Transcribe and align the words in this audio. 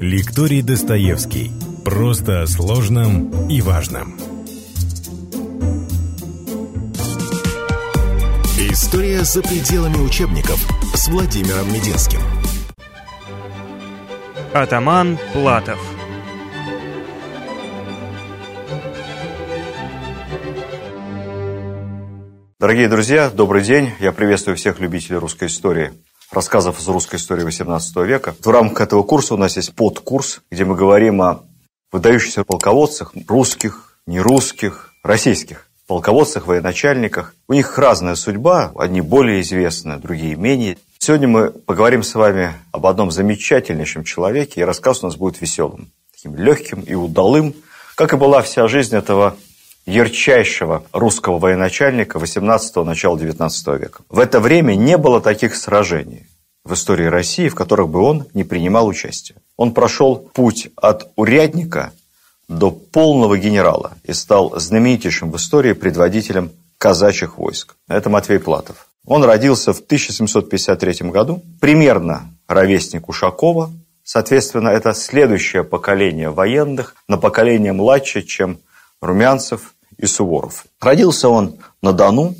Лекторий 0.00 0.62
Достоевский. 0.62 1.50
Просто 1.84 2.42
о 2.42 2.46
сложном 2.46 3.48
и 3.48 3.60
важном. 3.60 4.16
История 8.70 9.24
за 9.24 9.42
пределами 9.42 9.96
учебников 9.96 10.64
с 10.94 11.08
Владимиром 11.08 11.66
Мединским. 11.72 12.20
Атаман 14.54 15.18
Платов 15.32 15.80
Дорогие 22.60 22.88
друзья, 22.88 23.30
добрый 23.30 23.64
день. 23.64 23.90
Я 23.98 24.12
приветствую 24.12 24.56
всех 24.56 24.78
любителей 24.78 25.18
русской 25.18 25.48
истории 25.48 25.90
рассказов 26.30 26.80
из 26.80 26.88
русской 26.88 27.16
истории 27.16 27.46
XVIII 27.46 28.06
века. 28.06 28.34
В 28.40 28.48
рамках 28.48 28.86
этого 28.86 29.02
курса 29.02 29.34
у 29.34 29.36
нас 29.36 29.56
есть 29.56 29.74
подкурс, 29.74 30.40
где 30.50 30.64
мы 30.64 30.76
говорим 30.76 31.22
о 31.22 31.42
выдающихся 31.90 32.44
полководцах, 32.44 33.12
русских, 33.26 33.98
нерусских, 34.06 34.92
российских 35.02 35.66
полководцах, 35.86 36.46
военачальниках. 36.46 37.34
У 37.48 37.54
них 37.54 37.78
разная 37.78 38.14
судьба, 38.14 38.72
одни 38.76 39.00
более 39.00 39.40
известны, 39.40 39.96
другие 39.96 40.36
менее. 40.36 40.76
Сегодня 40.98 41.28
мы 41.28 41.50
поговорим 41.50 42.02
с 42.02 42.14
вами 42.14 42.52
об 42.72 42.86
одном 42.86 43.10
замечательнейшем 43.10 44.04
человеке, 44.04 44.60
и 44.60 44.64
рассказ 44.64 45.02
у 45.02 45.06
нас 45.06 45.16
будет 45.16 45.40
веселым, 45.40 45.90
таким 46.12 46.36
легким 46.36 46.80
и 46.80 46.94
удалым, 46.94 47.54
как 47.94 48.12
и 48.12 48.16
была 48.16 48.42
вся 48.42 48.68
жизнь 48.68 48.94
этого 48.94 49.36
ярчайшего 49.88 50.84
русского 50.92 51.38
военачальника 51.38 52.18
18-го, 52.18 52.84
начала 52.84 53.18
19 53.18 53.66
века. 53.80 54.02
В 54.08 54.18
это 54.18 54.38
время 54.38 54.74
не 54.74 54.98
было 54.98 55.20
таких 55.20 55.56
сражений 55.56 56.26
в 56.64 56.74
истории 56.74 57.06
России, 57.06 57.48
в 57.48 57.54
которых 57.54 57.88
бы 57.88 58.00
он 58.00 58.26
не 58.34 58.44
принимал 58.44 58.86
участие. 58.86 59.38
Он 59.56 59.72
прошел 59.72 60.16
путь 60.16 60.68
от 60.76 61.10
урядника 61.16 61.92
до 62.48 62.70
полного 62.70 63.38
генерала 63.38 63.92
и 64.04 64.12
стал 64.12 64.58
знаменитейшим 64.60 65.30
в 65.30 65.36
истории 65.36 65.72
предводителем 65.72 66.52
казачьих 66.76 67.38
войск. 67.38 67.76
Это 67.88 68.10
Матвей 68.10 68.38
Платов. 68.38 68.88
Он 69.06 69.24
родился 69.24 69.72
в 69.72 69.80
1753 69.80 71.10
году, 71.10 71.42
примерно 71.60 72.30
ровесник 72.46 73.08
Ушакова, 73.08 73.70
соответственно, 74.04 74.68
это 74.68 74.92
следующее 74.92 75.64
поколение 75.64 76.28
военных, 76.28 76.94
на 77.08 77.16
поколение 77.16 77.72
младше, 77.72 78.20
чем 78.20 78.58
Румянцев 79.00 79.74
и 79.98 80.06
Суворов. 80.06 80.66
Родился 80.80 81.28
он 81.28 81.56
на 81.82 81.92
Дону 81.92 82.34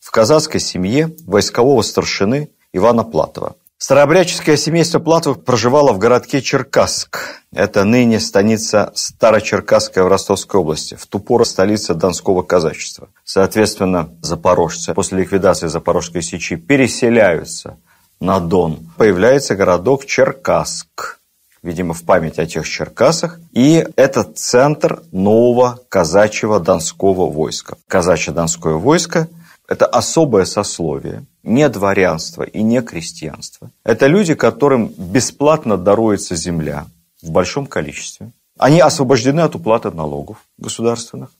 в 0.00 0.10
казацкой 0.10 0.60
семье 0.60 1.14
войскового 1.26 1.82
старшины 1.82 2.50
Ивана 2.72 3.04
Платова. 3.04 3.56
Старообрядческое 3.78 4.56
семейство 4.56 4.98
Платовых 4.98 5.44
проживало 5.44 5.92
в 5.92 5.98
городке 5.98 6.40
Черкасск. 6.40 7.42
Это 7.52 7.84
ныне 7.84 8.18
станица 8.18 8.92
Старочеркасская 8.94 10.04
в 10.04 10.08
Ростовской 10.08 10.60
области, 10.60 10.94
в 10.94 11.06
ту 11.06 11.18
пору 11.18 11.44
столица 11.44 11.94
Донского 11.94 12.42
казачества. 12.42 13.08
Соответственно, 13.24 14.08
запорожцы 14.22 14.94
после 14.94 15.18
ликвидации 15.18 15.66
Запорожской 15.66 16.22
сечи 16.22 16.56
переселяются 16.56 17.78
на 18.20 18.40
Дон. 18.40 18.90
Появляется 18.96 19.54
городок 19.54 20.06
Черкасск 20.06 21.18
видимо, 21.64 21.94
в 21.94 22.04
память 22.04 22.38
о 22.38 22.46
тех 22.46 22.68
Черкасах. 22.68 23.40
И 23.52 23.84
это 23.96 24.22
центр 24.22 25.02
нового 25.10 25.80
казачьего 25.88 26.60
донского 26.60 27.28
войска. 27.30 27.76
Казачье 27.88 28.32
донское 28.32 28.74
войско– 28.74 29.28
это 29.68 29.86
особое 29.86 30.44
сословие, 30.44 31.24
не 31.42 31.68
дворянство 31.68 32.42
и 32.42 32.62
не 32.62 32.82
крестьянство. 32.82 33.70
Это 33.82 34.06
люди, 34.06 34.34
которым 34.34 34.88
бесплатно 34.96 35.78
даруется 35.78 36.36
земля 36.36 36.86
в 37.22 37.30
большом 37.30 37.66
количестве. 37.66 38.30
Они 38.58 38.80
освобождены 38.80 39.40
от 39.40 39.54
уплаты 39.54 39.90
налогов 39.90 40.36
государственных. 40.58 41.30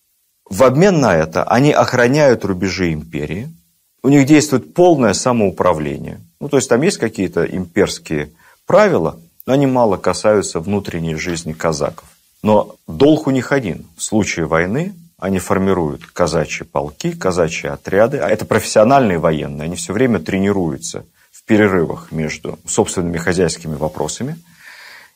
В 0.49 0.63
обмен 0.65 1.01
на 1.01 1.15
это 1.15 1.45
они 1.45 1.73
охраняют 1.73 2.45
рубежи 2.45 2.93
империи. 2.93 3.55
У 4.03 4.09
них 4.09 4.27
действует 4.27 4.75
полное 4.75 5.13
самоуправление. 5.13 6.21
Ну, 6.41 6.49
то 6.49 6.57
есть 6.57 6.69
там 6.69 6.81
есть 6.83 6.99
какие-то 6.99 7.45
имперские 7.45 8.33
правила, 8.67 9.19
они 9.47 9.67
мало 9.67 9.97
касаются 9.97 10.61
внутренней 10.61 11.17
жизни 11.17 11.53
казаков. 11.53 12.09
Но 12.43 12.77
долг 12.87 13.27
у 13.27 13.31
них 13.31 13.53
один. 13.53 13.87
В 13.97 14.03
случае 14.03 14.47
войны 14.47 14.95
они 15.19 15.39
формируют 15.39 16.07
казачьи 16.07 16.67
полки, 16.67 17.13
казачьи 17.13 17.69
отряды, 17.69 18.19
а 18.19 18.29
это 18.29 18.45
профессиональные 18.45 19.19
военные, 19.19 19.65
они 19.65 19.77
все 19.77 19.93
время 19.93 20.19
тренируются 20.19 21.07
в 21.33 21.45
перерывах 21.45 22.13
между 22.13 22.59
собственными 22.67 23.19
хозяйскими 23.19 23.75
вопросами. 23.75 24.39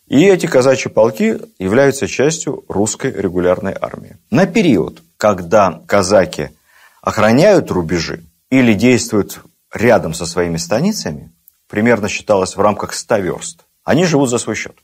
И 0.06 0.24
эти 0.24 0.46
казачьи 0.46 0.90
полки 0.90 1.38
являются 1.58 2.06
частью 2.06 2.64
русской 2.68 3.12
регулярной 3.12 3.74
армии. 3.78 4.16
На 4.30 4.46
период, 4.46 5.02
когда 5.18 5.82
казаки 5.86 6.50
охраняют 7.02 7.70
рубежи 7.70 8.24
или 8.50 8.72
действуют 8.72 9.40
рядом 9.72 10.14
со 10.14 10.24
своими 10.24 10.56
станицами, 10.56 11.30
примерно 11.68 12.08
считалось 12.08 12.56
в 12.56 12.60
рамках 12.60 12.94
100 12.94 13.18
верст, 13.18 13.64
они 13.88 14.04
живут 14.04 14.28
за 14.28 14.36
свой 14.36 14.54
счет. 14.54 14.76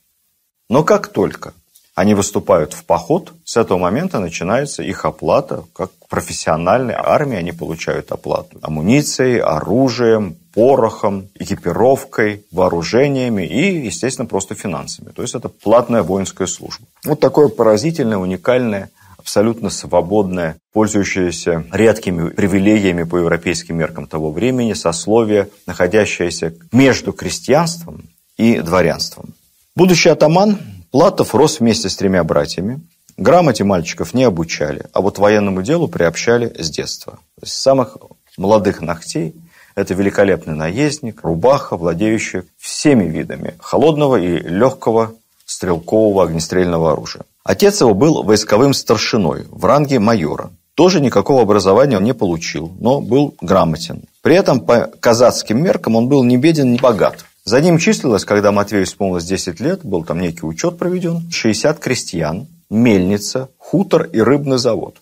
Но 0.71 0.83
как 0.83 1.09
только 1.09 1.53
они 1.95 2.15
выступают 2.15 2.73
в 2.73 2.85
поход, 2.85 3.35
с 3.45 3.59
этого 3.59 3.77
момента 3.77 4.19
начинается 4.19 4.83
их 4.83 5.05
оплата, 5.05 5.65
как 5.75 5.91
профессиональной 6.09 6.95
армии 6.95 7.37
они 7.37 7.53
получают 7.53 8.11
оплату 8.13 8.59
амуницией, 8.63 9.41
оружием, 9.41 10.37
порохом, 10.55 11.29
экипировкой, 11.35 12.47
вооружениями 12.51 13.43
и, 13.43 13.85
естественно, 13.85 14.27
просто 14.27 14.55
финансами. 14.55 15.11
То 15.13 15.21
есть 15.21 15.35
это 15.35 15.51
платная 15.51 16.03
воинская 16.03 16.47
служба. 16.47 16.87
Вот 17.05 17.21
такое 17.21 17.49
поразительное, 17.49 18.17
уникальное, 18.17 18.89
абсолютно 19.19 19.69
свободное, 19.69 20.57
пользующееся 20.73 21.67
редкими 21.73 22.31
привилегиями 22.31 23.03
по 23.03 23.19
европейским 23.19 23.77
меркам 23.77 24.07
того 24.07 24.31
времени, 24.31 24.73
сословие, 24.73 25.51
находящееся 25.67 26.55
между 26.73 27.13
крестьянством 27.13 28.05
и 28.37 28.59
дворянством. 28.61 29.35
Будущий 29.77 30.09
атаман 30.09 30.59
Платов 30.95 31.35
рос 31.35 31.59
вместе 31.59 31.89
с 31.89 31.97
тремя 31.97 32.23
братьями. 32.23 32.81
Грамоте 33.17 33.65
мальчиков 33.65 34.15
не 34.15 34.23
обучали, 34.23 34.87
а 34.93 35.01
вот 35.01 35.19
военному 35.19 35.61
делу 35.61 35.89
приобщали 35.89 36.55
с 36.57 36.71
детства. 36.71 37.19
С 37.43 37.53
самых 37.53 37.97
молодых 38.37 38.81
ногтей 38.81 39.35
это 39.75 39.93
великолепный 39.95 40.55
наездник, 40.55 41.25
рубаха, 41.25 41.77
владеющий 41.77 42.43
всеми 42.59 43.07
видами 43.07 43.55
холодного 43.59 44.21
и 44.21 44.39
легкого 44.39 45.15
стрелкового 45.47 46.23
огнестрельного 46.23 46.93
оружия. 46.93 47.25
Отец 47.43 47.81
его 47.81 47.93
был 47.93 48.23
войсковым 48.23 48.73
старшиной 48.73 49.47
в 49.51 49.65
ранге 49.65 49.99
майора. 49.99 50.53
Тоже 50.77 51.01
никакого 51.01 51.43
образования 51.43 51.97
он 51.97 52.05
не 52.05 52.15
получил, 52.15 52.73
но 52.79 53.01
был 53.01 53.35
грамотен. 53.41 54.05
При 54.23 54.37
этом 54.37 54.61
по 54.61 54.93
казацким 55.01 55.61
меркам 55.61 55.97
он 55.97 56.09
был 56.09 56.23
не 56.23 56.37
беден, 56.37 56.71
не 56.71 56.79
богат. 56.79 57.25
За 57.45 57.61
ним 57.61 57.77
числилось, 57.77 58.25
когда 58.25 58.53
Матвею 58.53 58.85
исполнилось 58.85 59.25
10 59.25 59.61
лет, 59.61 59.85
был 59.85 60.03
там 60.03 60.19
некий 60.19 60.47
учет 60.47 60.79
проведен, 60.79 61.31
60 61.31 61.79
крестьян, 61.79 62.47
мельница, 62.71 63.51
хутор 63.59 64.05
и 64.05 64.21
рыбный 64.21 64.57
завод. 64.57 64.97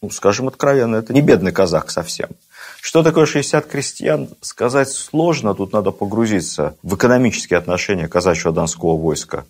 Ну, 0.00 0.10
скажем 0.10 0.46
откровенно, 0.46 0.94
это 0.94 1.12
не 1.12 1.22
бедный 1.22 1.50
казах 1.50 1.90
совсем. 1.90 2.28
Что 2.80 3.02
такое 3.02 3.26
60 3.26 3.66
крестьян, 3.66 4.28
сказать 4.40 4.88
сложно. 4.90 5.54
Тут 5.54 5.72
надо 5.72 5.90
погрузиться 5.90 6.76
в 6.84 6.94
экономические 6.94 7.58
отношения 7.58 8.06
казачьего 8.06 8.52
донского 8.52 8.96
войска. 8.96 9.44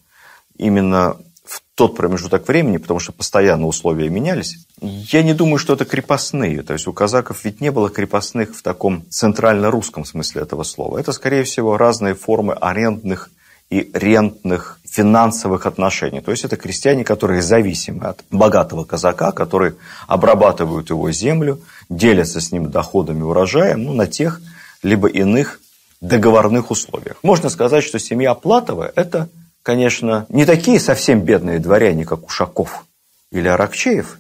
Именно 0.57 1.19
в 1.49 1.63
тот 1.75 1.97
промежуток 1.97 2.47
времени, 2.47 2.77
потому 2.77 3.01
что 3.01 3.13
постоянно 3.13 3.67
условия 3.67 4.11
менялись, 4.11 4.59
я 4.81 5.23
не 5.23 5.33
думаю, 5.33 5.59
что 5.59 5.73
это 5.73 5.87
крепостные. 5.87 6.63
То 6.63 6.75
есть 6.75 6.87
у 6.87 6.93
казаков 6.93 7.45
ведь 7.45 7.63
не 7.63 7.71
было 7.71 7.89
крепостных 7.89 8.55
в 8.55 8.63
таком 8.63 9.05
центрально-русском 9.09 10.05
смысле 10.05 10.43
этого 10.43 10.63
слова. 10.63 10.99
Это, 10.99 11.13
скорее 11.13 11.45
всего, 11.45 11.79
разные 11.79 12.15
формы 12.15 12.53
арендных 12.53 13.31
и 13.71 13.91
рентных 13.95 14.79
финансовых 14.85 15.65
отношений. 15.67 16.21
То 16.21 16.33
есть 16.33 16.45
это 16.45 16.57
крестьяне, 16.57 17.05
которые 17.05 17.41
зависимы 17.41 18.07
от 18.07 18.23
богатого 18.31 18.85
казака, 18.85 19.33
которые 19.33 19.77
обрабатывают 20.07 20.91
его 20.91 21.11
землю, 21.13 21.61
делятся 21.89 22.41
с 22.41 22.53
ним 22.53 22.71
доходами 22.71 23.23
урожаем 23.23 23.85
ну, 23.85 23.95
на 23.95 24.07
тех 24.07 24.41
либо 24.83 25.09
иных 25.09 25.61
договорных 26.01 26.71
условиях. 26.71 27.19
Можно 27.23 27.49
сказать, 27.49 27.85
что 27.85 27.99
семья 27.99 28.35
Платова– 28.35 28.93
это 28.97 29.29
конечно, 29.69 30.25
не 30.31 30.47
такие 30.47 30.81
совсем 30.81 31.21
бедные 31.21 31.59
дворяне, 31.59 32.07
как 32.07 32.25
Ушаков 32.25 32.87
или 33.31 33.49
Аракчеев, 33.49 34.19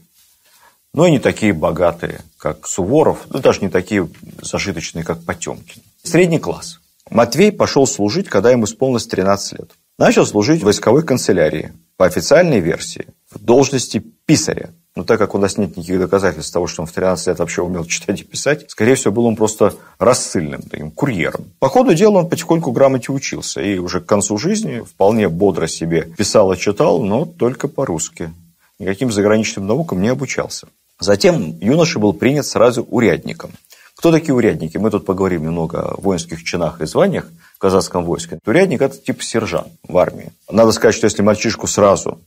но 0.92 1.06
и 1.06 1.10
не 1.10 1.20
такие 1.20 1.54
богатые, 1.54 2.20
как 2.36 2.66
Суворов, 2.66 3.20
ну, 3.30 3.38
даже 3.38 3.62
не 3.62 3.70
такие 3.70 4.06
зажиточные, 4.42 5.04
как 5.04 5.24
Потемкин. 5.24 5.80
Средний 6.02 6.38
класс. 6.38 6.80
Матвей 7.08 7.50
пошел 7.50 7.86
служить, 7.86 8.28
когда 8.28 8.50
ему 8.50 8.66
исполнилось 8.66 9.06
13 9.06 9.60
лет. 9.60 9.70
Начал 9.98 10.26
служить 10.26 10.60
в 10.60 10.66
войсковой 10.66 11.02
канцелярии, 11.02 11.72
по 11.96 12.04
официальной 12.04 12.60
версии, 12.60 13.06
в 13.30 13.38
должности 13.38 14.04
писаря. 14.26 14.68
Но 14.98 15.04
так 15.04 15.20
как 15.20 15.36
у 15.36 15.38
нас 15.38 15.56
нет 15.56 15.76
никаких 15.76 16.00
доказательств 16.00 16.52
того, 16.52 16.66
что 16.66 16.82
он 16.82 16.88
в 16.88 16.92
13 16.92 17.28
лет 17.28 17.38
вообще 17.38 17.62
умел 17.62 17.84
читать 17.84 18.20
и 18.20 18.24
писать, 18.24 18.68
скорее 18.68 18.96
всего, 18.96 19.12
был 19.12 19.26
он 19.26 19.36
просто 19.36 19.74
рассыльным, 20.00 20.60
таким 20.62 20.90
курьером. 20.90 21.44
По 21.60 21.68
ходу 21.68 21.94
дела 21.94 22.18
он 22.18 22.28
потихоньку 22.28 22.72
грамоте 22.72 23.12
учился. 23.12 23.60
И 23.60 23.78
уже 23.78 24.00
к 24.00 24.06
концу 24.06 24.36
жизни 24.38 24.80
вполне 24.80 25.28
бодро 25.28 25.68
себе 25.68 26.02
писал 26.02 26.52
и 26.52 26.56
читал, 26.56 27.00
но 27.00 27.26
только 27.26 27.68
по-русски. 27.68 28.32
Никаким 28.80 29.12
заграничным 29.12 29.68
наукам 29.68 30.02
не 30.02 30.08
обучался. 30.08 30.66
Затем 30.98 31.56
юноша 31.60 32.00
был 32.00 32.12
принят 32.12 32.46
сразу 32.46 32.82
урядником. 32.82 33.52
Кто 33.94 34.10
такие 34.10 34.34
урядники? 34.34 34.78
Мы 34.78 34.90
тут 34.90 35.06
поговорим 35.06 35.44
немного 35.44 35.90
о 35.90 36.00
воинских 36.00 36.42
чинах 36.42 36.80
и 36.80 36.86
званиях 36.86 37.30
в 37.54 37.58
казахском 37.58 38.04
войске. 38.04 38.40
Урядник– 38.44 38.80
это 38.82 38.98
типа 38.98 39.22
сержант 39.22 39.68
в 39.86 39.96
армии. 39.96 40.32
Надо 40.50 40.72
сказать, 40.72 40.96
что 40.96 41.04
если 41.04 41.22
мальчишку 41.22 41.68
сразу, 41.68 42.18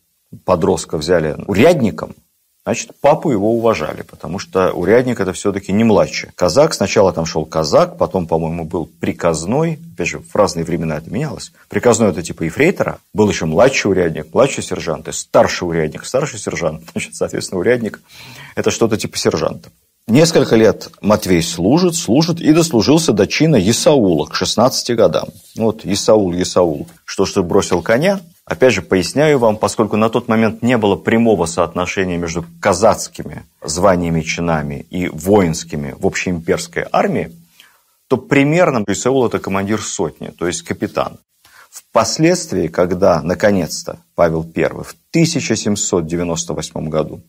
подростка, 0.46 0.98
взяли 0.98 1.36
урядником, 1.48 2.16
Значит, 2.64 2.92
папу 3.02 3.32
его 3.32 3.56
уважали, 3.56 4.04
потому 4.04 4.38
что 4.38 4.72
урядник 4.72 5.20
это 5.20 5.34
все-таки 5.34 5.72
не 5.72 5.84
младший. 5.84 6.30
Казак, 6.36 6.76
сначала 6.76 7.12
там 7.12 7.26
шел 7.26 7.44
казак, 7.44 7.98
потом, 7.98 8.28
по-моему, 8.28 8.66
был 8.66 8.86
приказной. 8.86 9.80
Опять 9.96 10.08
же, 10.08 10.20
в 10.20 10.36
разные 10.36 10.64
времена 10.64 10.98
это 10.98 11.12
менялось. 11.12 11.52
Приказной 11.70 12.12
это 12.12 12.22
типа 12.22 12.44
ефрейтора. 12.44 13.00
Был 13.16 13.28
еще 13.30 13.46
младший 13.46 13.90
урядник, 13.90 14.32
младший 14.32 14.64
сержант, 14.64 15.08
и 15.08 15.12
старший 15.12 15.68
урядник, 15.68 16.06
старший 16.06 16.38
сержант. 16.38 16.84
Значит, 16.92 17.16
соответственно, 17.16 17.60
урядник 17.60 18.00
это 18.56 18.70
что-то 18.70 18.96
типа 18.96 19.18
сержанта. 19.18 19.70
Несколько 20.08 20.56
лет 20.56 20.90
Матвей 21.02 21.42
служит, 21.42 21.96
служит 21.96 22.42
и 22.42 22.54
дослужился 22.54 23.14
до 23.14 23.26
чина 23.28 23.58
Исаула 23.70 24.26
к 24.26 24.36
16 24.36 24.96
годам. 24.96 25.30
Вот 25.56 25.86
Исаул, 25.86 26.34
Исаул. 26.34 26.88
Что 27.06 27.26
ж 27.26 27.34
ты 27.34 27.42
бросил 27.42 27.82
коня? 27.82 28.20
Опять 28.52 28.74
же, 28.74 28.82
поясняю 28.82 29.40
вам, 29.40 29.56
поскольку 29.56 29.96
на 29.96 30.10
тот 30.10 30.28
момент 30.28 30.62
не 30.62 30.78
было 30.78 30.98
прямого 30.98 31.46
соотношения 31.46 32.18
между 32.18 32.44
казацкими 32.60 33.46
званиями, 33.64 34.20
чинами 34.20 34.86
и 34.90 35.08
воинскими 35.08 35.96
в 35.98 36.06
общеимперской 36.06 36.86
армии, 36.92 37.32
то 38.10 38.18
примерно 38.18 38.84
Исаул– 38.90 39.26
это 39.28 39.40
командир 39.40 39.82
сотни, 39.82 40.34
то 40.38 40.48
есть 40.48 40.64
капитан. 40.64 41.18
Впоследствии, 41.70 42.68
когда, 42.68 43.22
наконец-то, 43.22 44.00
Павел 44.16 44.46
I 44.54 44.68
в 44.84 44.96
1798 45.12 46.90
году 46.90 47.22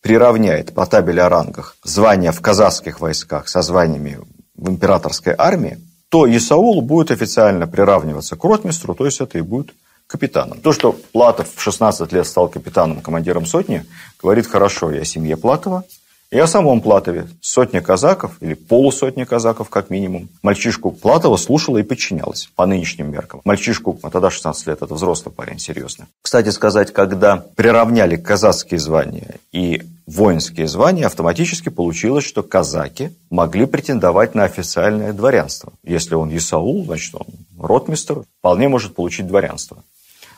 приравняет 0.00 0.72
по 0.72 0.86
табели 0.86 1.20
о 1.20 1.28
рангах 1.28 1.76
звания 1.84 2.32
в 2.32 2.40
казахских 2.40 3.00
войсках 3.00 3.50
со 3.50 3.60
званиями 3.60 4.18
в 4.54 4.70
императорской 4.70 5.34
армии, 5.36 5.78
то 6.08 6.26
Исаул 6.26 6.80
будет 6.80 7.10
официально 7.10 7.66
приравниваться 7.66 8.34
к 8.36 8.44
ротмистру, 8.44 8.94
то 8.94 9.04
есть 9.04 9.20
это 9.20 9.36
и 9.36 9.42
будет 9.42 9.74
капитаном. 10.10 10.60
То, 10.60 10.72
что 10.72 10.92
Платов 10.92 11.48
в 11.54 11.62
16 11.62 12.12
лет 12.12 12.26
стал 12.26 12.48
капитаном, 12.48 13.00
командиром 13.00 13.46
сотни, 13.46 13.84
говорит 14.20 14.46
хорошо 14.46 14.90
и 14.90 14.98
о 14.98 15.04
семье 15.04 15.36
Платова, 15.36 15.84
и 16.32 16.38
о 16.38 16.46
самом 16.46 16.80
Платове. 16.80 17.28
Сотня 17.40 17.80
казаков, 17.80 18.36
или 18.40 18.54
полусотня 18.54 19.24
казаков, 19.24 19.68
как 19.68 19.90
минимум. 19.90 20.28
Мальчишку 20.42 20.90
Платова 20.90 21.36
слушала 21.36 21.78
и 21.78 21.82
подчинялась 21.82 22.50
по 22.56 22.66
нынешним 22.66 23.10
меркам. 23.10 23.40
Мальчишку, 23.44 23.98
а 24.02 24.10
тогда 24.10 24.30
16 24.30 24.66
лет, 24.66 24.82
это 24.82 24.94
взрослый 24.94 25.32
парень, 25.32 25.58
серьезно. 25.58 26.06
Кстати 26.22 26.48
сказать, 26.50 26.92
когда 26.92 27.36
приравняли 27.36 28.16
казацкие 28.16 28.78
звания 28.80 29.36
и 29.52 29.82
воинские 30.06 30.66
звания, 30.66 31.06
автоматически 31.06 31.68
получилось, 31.68 32.24
что 32.24 32.42
казаки 32.42 33.12
могли 33.30 33.66
претендовать 33.66 34.34
на 34.34 34.44
официальное 34.44 35.12
дворянство. 35.12 35.72
Если 35.84 36.14
он 36.16 36.36
Исаул, 36.36 36.84
значит, 36.84 37.14
он 37.14 37.26
ротмистр, 37.58 38.24
вполне 38.38 38.68
может 38.68 38.94
получить 38.94 39.26
дворянство. 39.26 39.82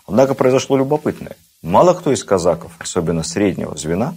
Однако 0.06 0.34
произошло 0.34 0.76
любопытное. 0.76 1.36
Мало 1.62 1.94
кто 1.94 2.12
из 2.12 2.24
казаков, 2.24 2.72
особенно 2.78 3.22
среднего 3.22 3.76
звена, 3.76 4.14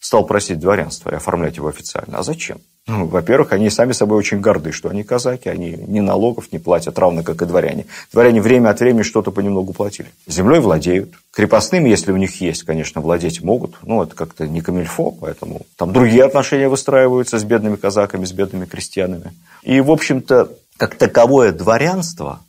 стал 0.00 0.26
просить 0.26 0.60
дворянства 0.60 1.10
и 1.10 1.16
оформлять 1.16 1.56
его 1.56 1.68
официально. 1.68 2.18
А 2.18 2.22
зачем? 2.22 2.58
Ну, 2.86 3.06
во-первых, 3.06 3.52
они 3.52 3.68
сами 3.68 3.92
собой 3.92 4.16
очень 4.16 4.40
горды, 4.40 4.72
что 4.72 4.88
они 4.88 5.02
казаки, 5.04 5.50
они 5.50 5.72
ни 5.72 6.00
налогов 6.00 6.50
не 6.52 6.58
платят, 6.58 6.98
равно 6.98 7.22
как 7.22 7.42
и 7.42 7.44
дворяне. 7.44 7.84
Дворяне 8.12 8.40
время 8.40 8.70
от 8.70 8.80
времени 8.80 9.02
что-то 9.02 9.30
понемногу 9.30 9.74
платили. 9.74 10.08
Землей 10.26 10.60
владеют. 10.60 11.12
Крепостными, 11.30 11.90
если 11.90 12.12
у 12.12 12.16
них 12.16 12.40
есть, 12.40 12.62
конечно, 12.62 13.02
владеть 13.02 13.42
могут. 13.42 13.76
Ну, 13.82 14.02
это 14.02 14.14
как-то 14.14 14.48
не 14.48 14.62
камильфо, 14.62 15.10
поэтому 15.10 15.66
там 15.76 15.92
другие 15.92 16.24
отношения 16.24 16.68
выстраиваются 16.68 17.38
с 17.38 17.44
бедными 17.44 17.76
казаками, 17.76 18.24
с 18.24 18.32
бедными 18.32 18.64
крестьянами. 18.64 19.34
И, 19.62 19.80
в 19.80 19.90
общем-то, 19.90 20.50
как 20.78 20.94
таковое 20.94 21.52
дворянство 21.52 22.40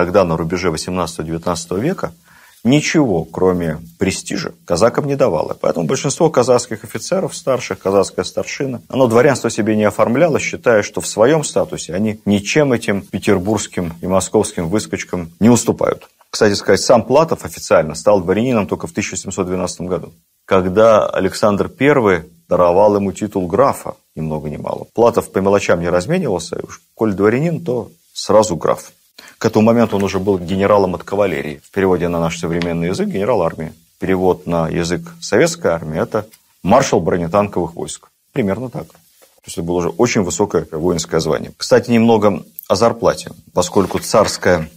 тогда 0.00 0.24
на 0.24 0.36
рубеже 0.36 0.68
18-19 0.68 1.80
века– 1.80 2.12
ничего, 2.64 3.24
кроме 3.24 3.78
престижа, 3.98 4.52
казакам 4.64 5.06
не 5.06 5.16
давало. 5.16 5.56
Поэтому 5.60 5.86
большинство 5.86 6.30
казахских 6.30 6.84
офицеров, 6.84 7.34
старших, 7.34 7.78
казахская 7.78 8.24
старшина, 8.24 8.82
оно 8.88 9.06
дворянство 9.06 9.50
себе 9.50 9.76
не 9.76 9.84
оформляло, 9.84 10.38
считая, 10.38 10.82
что 10.82 11.00
в 11.00 11.06
своем 11.06 11.44
статусе 11.44 11.94
они 11.94 12.20
ничем 12.24 12.72
этим 12.72 13.02
петербургским 13.02 13.94
и 14.00 14.06
московским 14.06 14.68
выскочкам 14.68 15.32
не 15.40 15.48
уступают. 15.48 16.08
Кстати 16.30 16.54
сказать, 16.54 16.80
сам 16.80 17.02
Платов 17.02 17.44
официально 17.44 17.94
стал 17.94 18.20
дворянином 18.20 18.66
только 18.66 18.86
в 18.86 18.92
1712 18.92 19.80
году, 19.82 20.12
когда 20.44 21.06
Александр 21.06 21.70
I 21.78 22.24
даровал 22.48 22.96
ему 22.96 23.12
титул 23.12 23.48
графа, 23.48 23.94
ни 24.14 24.20
много 24.20 24.48
ни 24.48 24.56
мало. 24.56 24.86
Платов 24.94 25.32
по 25.32 25.38
мелочам 25.38 25.80
не 25.80 25.88
разменивался, 25.88 26.56
и 26.56 26.64
уж 26.64 26.80
коль 26.94 27.14
дворянин, 27.14 27.64
то 27.64 27.90
сразу 28.12 28.56
граф. 28.56 28.92
К 29.38 29.46
этому 29.46 29.64
моменту 29.66 29.96
он 29.96 30.02
уже 30.02 30.18
был 30.18 30.38
генералом 30.38 30.94
от 30.94 31.04
кавалерии. 31.04 31.60
В 31.64 31.70
переводе 31.70 32.08
на 32.08 32.20
наш 32.20 32.38
современный 32.38 32.88
язык– 32.88 33.08
генерал 33.10 33.42
армии. 33.42 33.72
Перевод 33.98 34.46
на 34.46 34.68
язык 34.68 35.02
советской 35.20 35.68
армии– 35.68 36.00
это 36.02 36.26
маршал 36.62 37.00
бронетанковых 37.00 37.74
войск. 37.74 38.08
Примерно 38.32 38.70
так. 38.70 38.86
То 38.88 39.46
есть 39.46 39.56
это 39.56 39.66
было 39.66 39.76
уже 39.76 39.88
очень 39.88 40.20
высокое 40.22 40.66
воинское 40.70 41.20
звание. 41.20 41.52
Кстати, 41.56 41.90
немного 41.90 42.42
о 42.68 42.74
зарплате. 42.74 43.32
Поскольку 43.54 43.98
царская 43.98 44.68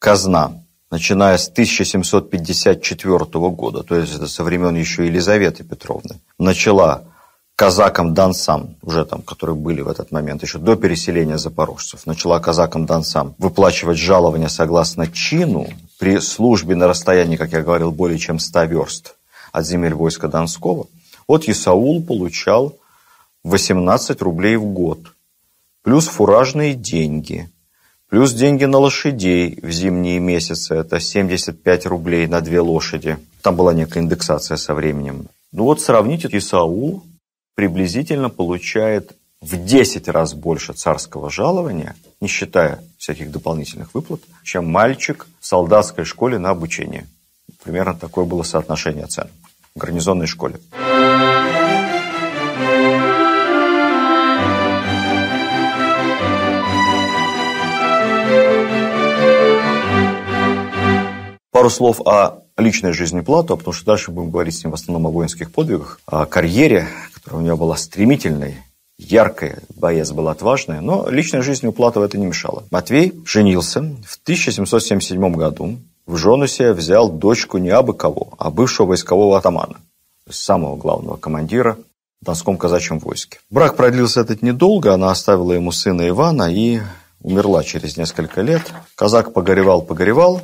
казна, 0.00 0.52
начиная 0.90 1.38
с 1.38 1.48
1754 1.48 3.24
года, 3.50 3.82
то 3.84 3.96
есть 3.96 4.14
это 4.14 4.26
со 4.26 4.42
времен 4.42 4.74
еще 4.74 5.06
Елизаветы 5.06 5.62
Петровны, 5.62 6.16
начала 6.38 7.04
казакам 7.60 8.14
Дансам, 8.14 8.76
уже 8.80 9.04
там, 9.04 9.20
которые 9.20 9.54
были 9.54 9.82
в 9.82 9.88
этот 9.88 10.12
момент, 10.12 10.42
еще 10.42 10.56
до 10.56 10.76
переселения 10.76 11.36
запорожцев, 11.36 12.06
начала 12.06 12.40
казакам 12.40 12.86
Дансам 12.86 13.34
выплачивать 13.36 13.98
жалования 13.98 14.48
согласно 14.48 15.06
чину 15.06 15.66
при 15.98 16.20
службе 16.20 16.74
на 16.74 16.88
расстоянии, 16.88 17.36
как 17.36 17.52
я 17.52 17.60
говорил, 17.60 17.90
более 17.92 18.18
чем 18.18 18.38
100 18.38 18.64
верст 18.64 19.14
от 19.52 19.66
земель 19.66 19.92
войска 19.92 20.26
Донского, 20.28 20.86
вот 21.28 21.48
Исаул 21.48 22.02
получал 22.02 22.78
18 23.44 24.22
рублей 24.22 24.56
в 24.56 24.64
год, 24.64 25.12
плюс 25.82 26.06
фуражные 26.06 26.72
деньги, 26.72 27.50
плюс 28.08 28.32
деньги 28.32 28.64
на 28.64 28.78
лошадей 28.78 29.58
в 29.62 29.70
зимние 29.70 30.18
месяцы, 30.18 30.76
это 30.76 30.98
75 30.98 31.84
рублей 31.84 32.26
на 32.26 32.40
две 32.40 32.60
лошади. 32.60 33.18
Там 33.42 33.54
была 33.54 33.74
некая 33.74 34.00
индексация 34.00 34.56
со 34.56 34.72
временем. 34.72 35.26
Ну 35.52 35.64
вот 35.64 35.82
сравните 35.82 36.26
Исаул 36.32 37.02
приблизительно 37.60 38.30
получает 38.30 39.12
в 39.42 39.62
10 39.62 40.08
раз 40.08 40.32
больше 40.32 40.72
царского 40.72 41.28
жалования, 41.28 41.94
не 42.18 42.26
считая 42.26 42.82
всяких 42.96 43.30
дополнительных 43.30 43.92
выплат, 43.92 44.22
чем 44.42 44.66
мальчик 44.66 45.26
в 45.40 45.46
солдатской 45.46 46.06
школе 46.06 46.38
на 46.38 46.48
обучение. 46.48 47.06
Примерно 47.62 47.92
такое 47.92 48.24
было 48.24 48.44
соотношение 48.44 49.06
цен 49.08 49.28
в 49.74 49.78
гарнизонной 49.78 50.26
школе. 50.26 50.58
Пару 61.50 61.68
слов 61.68 62.00
о 62.06 62.40
личной 62.60 62.92
жизни 62.92 63.20
Плату, 63.20 63.56
потому 63.56 63.72
что 63.72 63.86
дальше 63.86 64.10
будем 64.10 64.30
говорить 64.30 64.56
с 64.56 64.64
ним 64.64 64.70
в 64.70 64.74
основном 64.74 65.06
о 65.06 65.10
воинских 65.10 65.52
подвигах, 65.52 66.00
о 66.06 66.26
карьере, 66.26 66.86
которая 67.14 67.42
у 67.42 67.44
него 67.44 67.56
была 67.56 67.76
стремительной, 67.76 68.56
яркая, 68.98 69.60
боец 69.74 70.10
был 70.12 70.28
отважный, 70.28 70.80
но 70.80 71.08
личная 71.08 71.42
жизнь 71.42 71.66
у 71.66 71.72
Платова 71.72 72.04
это 72.04 72.18
не 72.18 72.26
мешало. 72.26 72.64
Матвей 72.70 73.14
женился 73.24 73.80
в 74.06 74.18
1777 74.22 75.32
году, 75.32 75.78
в 76.06 76.16
жену 76.16 76.46
себе 76.46 76.72
взял 76.72 77.10
дочку 77.10 77.58
не 77.58 77.70
абы 77.70 77.94
кого, 77.94 78.34
а 78.38 78.50
бывшего 78.50 78.88
войскового 78.88 79.38
атамана, 79.38 79.76
самого 80.28 80.76
главного 80.76 81.16
командира 81.16 81.76
в 82.20 82.24
Донском 82.26 82.58
казачьем 82.58 82.98
войске. 82.98 83.38
Брак 83.48 83.76
продлился 83.76 84.20
этот 84.20 84.42
недолго, 84.42 84.92
она 84.92 85.10
оставила 85.10 85.52
ему 85.52 85.72
сына 85.72 86.08
Ивана 86.08 86.52
и 86.52 86.80
умерла 87.22 87.64
через 87.64 87.96
несколько 87.96 88.42
лет. 88.42 88.72
Казак 88.94 89.32
погоревал-погоревал, 89.32 90.42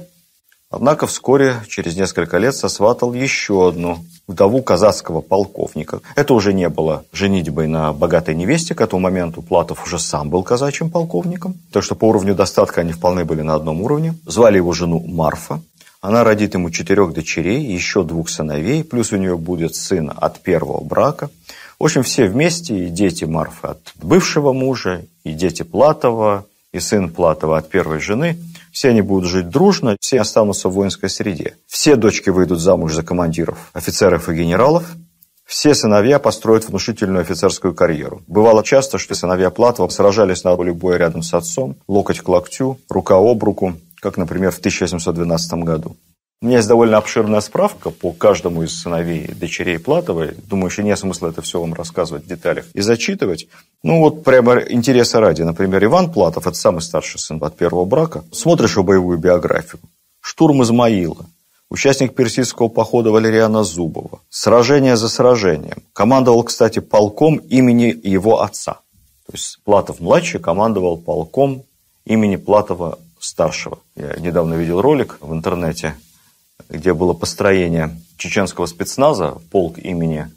Однако 0.70 1.06
вскоре, 1.06 1.62
через 1.68 1.96
несколько 1.96 2.38
лет, 2.38 2.54
сосватал 2.54 3.12
еще 3.12 3.68
одну 3.68 3.99
вдову 4.26 4.62
казахского 4.62 5.20
полковника. 5.20 6.00
Это 6.16 6.35
уже 6.35 6.52
не 6.52 6.68
было 6.68 7.04
женитьбой 7.12 7.68
на 7.68 7.92
богатой 7.92 8.35
невесте. 8.35 8.75
К 8.75 8.80
этому 8.80 9.00
моменту 9.00 9.42
Платов 9.42 9.85
уже 9.85 9.99
сам 9.99 10.28
был 10.28 10.42
казачьим 10.42 10.90
полковником. 10.90 11.54
Так 11.73 11.85
что 11.85 11.94
по 11.94 12.06
уровню 12.06 12.35
достатка 12.35 12.80
они 12.80 12.92
вполне 12.92 13.25
были 13.25 13.42
на 13.42 13.54
одном 13.54 13.80
уровне. 13.80 14.14
Звали 14.26 14.56
его 14.56 14.73
жену 14.73 15.04
Марфа. 15.06 15.61
Она 16.00 16.25
родит 16.25 16.54
ему 16.54 16.70
четырех 16.70 17.12
дочерей, 17.12 17.64
еще 17.64 18.02
двух 18.02 18.28
сыновей, 18.28 18.85
плюс 18.85 19.12
у 19.12 19.16
нее 19.16 19.37
будет 19.37 19.75
сын 19.75 20.12
от 20.14 20.40
первого 20.40 20.85
брака. 20.85 21.30
В 21.78 21.85
общем, 21.85 22.02
все 22.02 22.26
вместе, 22.26 22.87
и 22.87 22.90
дети 22.90 23.25
Марфы 23.25 23.68
от 23.68 23.92
бывшего 23.96 24.52
мужа, 24.52 25.04
и 25.25 25.32
дети 25.32 25.62
Платова, 25.62 26.46
и 26.73 26.80
сын 26.80 27.08
Платова 27.08 27.58
от 27.58 27.70
первой 27.70 28.00
жены. 28.00 28.38
Все 28.76 28.90
они 28.90 29.00
будут 29.00 29.30
жить 29.30 29.49
дружно, 29.49 29.97
все 30.00 30.21
останутся 30.21 30.68
в 30.68 30.75
воинской 30.75 31.09
среде. 31.09 31.56
Все 31.66 31.97
дочки 31.97 32.28
выйдут 32.28 32.61
замуж 32.61 32.92
за 32.92 33.02
командиров, 33.02 33.71
офицеров 33.73 34.28
и 34.28 34.35
генералов. 34.35 34.85
Все 35.47 35.75
сыновья 35.75 36.18
построят 36.18 36.68
внушительную 36.68 37.23
офицерскую 37.23 37.75
карьеру. 37.75 38.21
Бывало 38.26 38.62
часто, 38.62 38.99
что 38.99 39.14
сыновья 39.14 39.49
Платова 39.49 39.88
сражались 39.88 40.45
на 40.45 40.54
поле 40.56 40.75
боя 40.75 40.99
рядом 40.99 41.23
с 41.23 41.33
отцом, 41.33 41.76
локоть 41.88 42.21
к 42.21 42.28
локтю, 42.28 42.78
рука 42.90 43.14
об 43.14 43.42
руку, 43.42 43.73
как, 44.02 44.18
например, 44.18 44.50
в 44.50 44.59
1812 44.59 45.64
году. 45.64 45.97
У 46.43 46.47
меня 46.47 46.59
есть 46.59 46.69
довольно 46.69 46.99
обширная 46.99 47.40
справка 47.40 47.88
по 47.88 48.12
каждому 48.12 48.62
из 48.62 48.78
сыновей 48.78 49.28
дочерей 49.28 49.78
Платовой. 49.78 50.35
Думаю, 50.49 50.69
еще 50.69 50.83
нет 50.83 50.99
смысла 50.99 51.28
это 51.28 51.40
все 51.40 51.59
вам 51.61 51.73
рассказывать 51.73 52.25
в 52.25 52.28
деталях 52.28 52.66
и 52.75 52.83
зачитывать. 52.83 53.49
Ну 53.83 54.00
вот 54.00 54.23
прямо 54.23 54.59
интереса 54.59 55.21
ради. 55.21 55.40
Например, 55.40 55.83
Иван 55.83 56.12
Платов, 56.12 56.47
это 56.47 56.57
самый 56.57 56.83
старший 56.83 57.21
сын 57.21 57.43
от 57.43 57.57
первого 57.57 57.87
брака. 57.87 58.23
Смотришь 58.33 58.73
его 58.73 58.85
боевую 58.85 59.16
биографию. 59.16 59.81
Штурм 60.21 60.62
Измаила. 60.62 61.25
Участник 61.71 62.14
персидского 62.14 62.69
похода 62.69 63.11
Валериана 63.11 63.64
Зубова. 63.64 64.21
Сражение 64.28 64.97
за 64.97 65.09
сражением. 65.09 65.83
Командовал, 65.95 66.43
кстати, 66.43 66.81
полком 66.81 67.37
имени 67.37 67.99
его 68.02 68.43
отца. 68.43 68.81
То 69.26 69.33
есть 69.33 69.59
Платов-младший 69.64 70.38
командовал 70.40 70.99
полком 70.99 71.62
имени 72.05 72.37
Платова-старшего. 72.37 73.78
Я 73.97 74.16
недавно 74.19 74.55
видел 74.55 74.83
ролик 74.83 75.16
в 75.21 75.33
интернете 75.33 75.95
где 76.68 76.94
было 76.94 77.12
построение 77.12 77.96
чеченского 78.16 78.66
спецназа, 78.66 79.38
полк 79.50 79.78
имени 79.78 80.28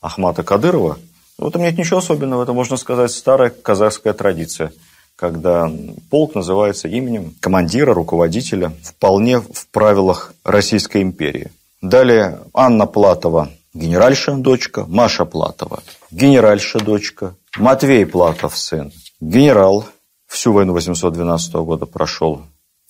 Ахмата 0.00 0.42
Кадырова, 0.42 0.98
в 1.38 1.46
этом 1.46 1.62
нет 1.62 1.78
ничего 1.78 1.98
особенного, 1.98 2.42
это, 2.42 2.52
можно 2.52 2.76
сказать, 2.76 3.12
старая 3.12 3.50
казахская 3.50 4.12
традиция, 4.12 4.72
когда 5.14 5.70
полк 6.10 6.34
называется 6.34 6.88
именем 6.88 7.34
командира, 7.40 7.94
руководителя, 7.94 8.72
вполне 8.82 9.40
в 9.40 9.68
правилах 9.70 10.34
Российской 10.44 11.02
империи. 11.02 11.52
Далее 11.80 12.40
Анна 12.54 12.86
Платова, 12.86 13.50
генеральша 13.72 14.34
дочка, 14.34 14.84
Маша 14.86 15.24
Платова, 15.24 15.82
генеральша 16.10 16.80
дочка, 16.80 17.36
Матвей 17.56 18.04
Платов 18.04 18.56
сын, 18.58 18.92
генерал, 19.20 19.84
всю 20.26 20.52
войну 20.52 20.72
812 20.72 21.54
года 21.54 21.86
прошел, 21.86 22.42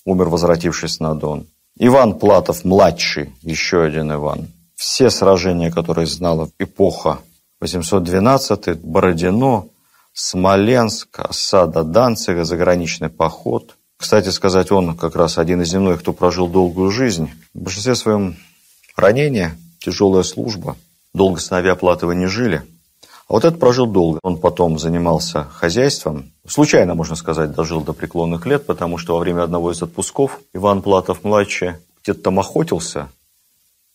умер, 0.07 0.28
возвратившись 0.28 1.00
на 1.00 1.14
Дон. 1.14 1.47
Иван 1.80 2.18
Платов, 2.18 2.64
младший, 2.64 3.32
еще 3.42 3.85
один 3.85 4.12
Иван. 4.12 4.49
Все 4.75 5.11
сражения, 5.11 5.70
которые 5.70 6.06
знала 6.06 6.50
эпоха 6.58 7.20
812 7.61 8.80
Бородино, 8.80 9.68
Смоленск, 10.12 11.20
осада 11.20 11.85
Данцига, 11.85 12.44
заграничный 12.44 13.08
поход. 13.08 13.76
Кстати 13.97 14.30
сказать, 14.30 14.73
он 14.73 14.97
как 14.97 15.14
раз 15.14 15.38
один 15.38 15.62
из 15.62 15.73
немногих, 15.73 16.00
кто 16.00 16.12
прожил 16.12 16.49
долгую 16.49 16.90
жизнь. 16.90 17.30
В 17.54 17.61
большинстве 17.61 17.94
своем 17.94 18.37
ранение, 18.97 19.56
тяжелая 19.78 20.25
служба. 20.25 20.76
Долго 21.14 21.38
сыновья 21.38 21.76
Платова 21.76 22.11
не 22.11 22.26
жили. 22.26 22.62
А 23.28 23.35
вот 23.35 23.44
этот 23.44 23.61
прожил 23.61 23.87
долго. 23.87 24.18
Он 24.23 24.38
потом 24.38 24.78
занимался 24.78 25.44
хозяйством. 25.44 26.32
Случайно, 26.47 26.94
можно 26.94 27.14
сказать, 27.14 27.52
дожил 27.52 27.82
до 27.82 27.92
преклонных 27.92 28.47
лет, 28.47 28.64
потому 28.64 28.97
что 28.97 29.14
во 29.14 29.20
время 29.20 29.42
одного 29.42 29.70
из 29.70 29.82
отпусков 29.82 30.40
Иван 30.54 30.80
Платов-младший 30.80 31.75
где-то 32.02 32.23
там 32.23 32.40
охотился, 32.40 33.11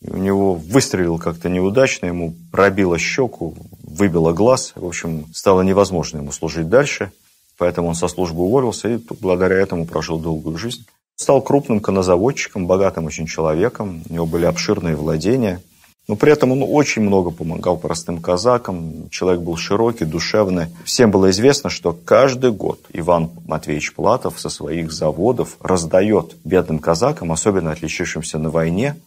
и 0.01 0.11
у 0.11 0.17
него 0.17 0.53
выстрелил 0.53 1.17
как-то 1.17 1.49
неудачно, 1.49 2.05
ему 2.05 2.35
пробило 2.51 2.99
щеку, 2.99 3.55
выбило 3.81 4.33
глаз. 4.33 4.73
В 4.75 4.85
общем, 4.85 5.25
стало 5.33 5.61
невозможно 5.61 6.17
ему 6.17 6.31
служить 6.31 6.69
дальше, 6.69 7.11
поэтому 7.57 7.87
он 7.87 7.95
со 7.95 8.07
службы 8.07 8.43
уволился 8.43 8.87
и 8.87 8.99
благодаря 9.19 9.55
этому 9.55 9.87
прожил 9.87 10.19
долгую 10.19 10.59
жизнь. 10.59 10.85
Стал 11.15 11.41
крупным 11.41 11.79
конозаводчиком, 11.79 12.67
богатым 12.67 13.05
очень 13.05 13.25
человеком, 13.25 14.03
у 14.07 14.13
него 14.13 14.27
были 14.27 14.45
обширные 14.45 14.95
владения– 14.95 15.59
но 16.07 16.15
при 16.15 16.33
этом 16.33 16.51
он 16.51 16.63
очень 16.67 17.01
много 17.01 17.31
помогал 17.31 17.77
простым 17.77 18.22
казакам. 18.22 19.10
Человек 19.10 19.41
был 19.41 19.55
широкий, 19.55 20.03
душевный. 20.03 20.67
Всем 20.83 21.12
было 21.12 21.29
известно, 21.29 21.69
что 21.69 21.93
каждый 21.93 22.51
год 22.51 22.81
Иван 22.91 23.31
Матвеевич 23.45 23.93
Платов 23.93 24.39
со 24.39 24.50
своих 24.50 24.91
заводов 24.91 25.55
раздает 25.62 26.36
бедным 26.43 26.79
казакам, 26.79 27.31
особенно 27.31 27.72
отличившимся 27.72 28.38
на 28.38 28.50
войне, 28.50 28.98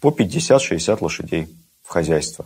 по 0.00 0.10
50-60 0.10 0.98
лошадей 1.00 1.48
в 1.82 1.88
хозяйство. 1.88 2.44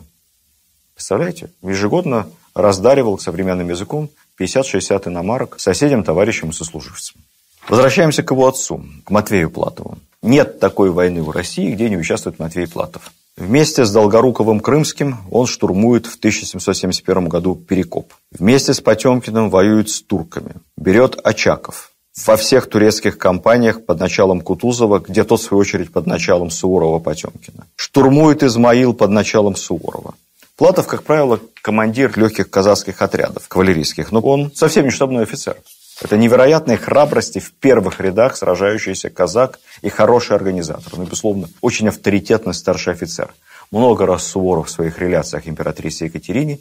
Представляете? 0.95 1.51
Ежегодно 1.61 2.27
раздаривал 2.55 3.19
современным 3.19 3.69
языком 3.69 4.09
50-60 4.39 5.09
иномарок 5.09 5.59
соседям, 5.59 6.03
товарищам 6.03 6.49
и 6.49 6.53
сослуживцам. 6.53 7.21
Возвращаемся 7.69 8.23
к 8.23 8.31
его 8.31 8.47
отцу, 8.47 8.83
к 9.05 9.11
Матвею 9.11 9.51
Платову. 9.51 9.99
Нет 10.23 10.59
такой 10.59 10.89
войны 10.89 11.21
в 11.21 11.29
России, 11.29 11.71
где 11.71 11.89
не 11.89 11.97
участвует 11.97 12.39
Матвей 12.39 12.67
Платов. 12.67 13.11
Вместе 13.37 13.85
с 13.85 13.91
Долгоруковым 13.91 14.59
Крымским 14.59 15.17
он 15.31 15.47
штурмует 15.47 16.05
в 16.05 16.17
1771 16.17 17.29
году 17.29 17.55
Перекоп. 17.55 18.13
Вместе 18.31 18.73
с 18.73 18.81
Потемкиным 18.81 19.49
воюет 19.49 19.89
с 19.89 20.01
турками. 20.01 20.55
Берет 20.77 21.17
Очаков. 21.23 21.91
Во 22.25 22.35
всех 22.35 22.69
турецких 22.69 23.17
кампаниях 23.17 23.85
под 23.85 23.99
началом 23.99 24.41
Кутузова, 24.41 24.99
где 24.99 25.23
тот, 25.23 25.39
в 25.39 25.43
свою 25.43 25.61
очередь, 25.61 25.93
под 25.93 26.07
началом 26.07 26.49
Суворова-Потемкина. 26.49 27.63
Штурмует 27.77 28.43
Измаил 28.43 28.93
под 28.93 29.11
началом 29.11 29.55
Суворова. 29.55 30.13
Платов, 30.57 30.87
как 30.87 31.03
правило, 31.03 31.39
командир 31.61 32.11
легких 32.19 32.49
казахских 32.49 33.01
отрядов, 33.01 33.47
кавалерийских, 33.47 34.11
но 34.11 34.19
он 34.19 34.51
совсем 34.53 34.83
не 34.83 34.91
штабной 34.91 35.23
офицер. 35.23 35.55
Это 36.01 36.17
невероятной 36.17 36.77
храбрости 36.77 37.39
в 37.39 37.53
первых 37.53 37.99
рядах 37.99 38.35
сражающийся 38.35 39.09
казак 39.09 39.59
и 39.81 39.89
хороший 39.89 40.35
организатор. 40.35 40.93
Ну, 40.97 41.03
безусловно, 41.03 41.47
очень 41.61 41.89
авторитетный 41.89 42.55
старший 42.55 42.93
офицер. 42.93 43.33
Много 43.69 44.05
раз 44.05 44.25
Суворов 44.25 44.67
в 44.67 44.71
своих 44.71 44.97
реляциях 44.99 45.47
императрице 45.47 46.05
Екатерине 46.05 46.59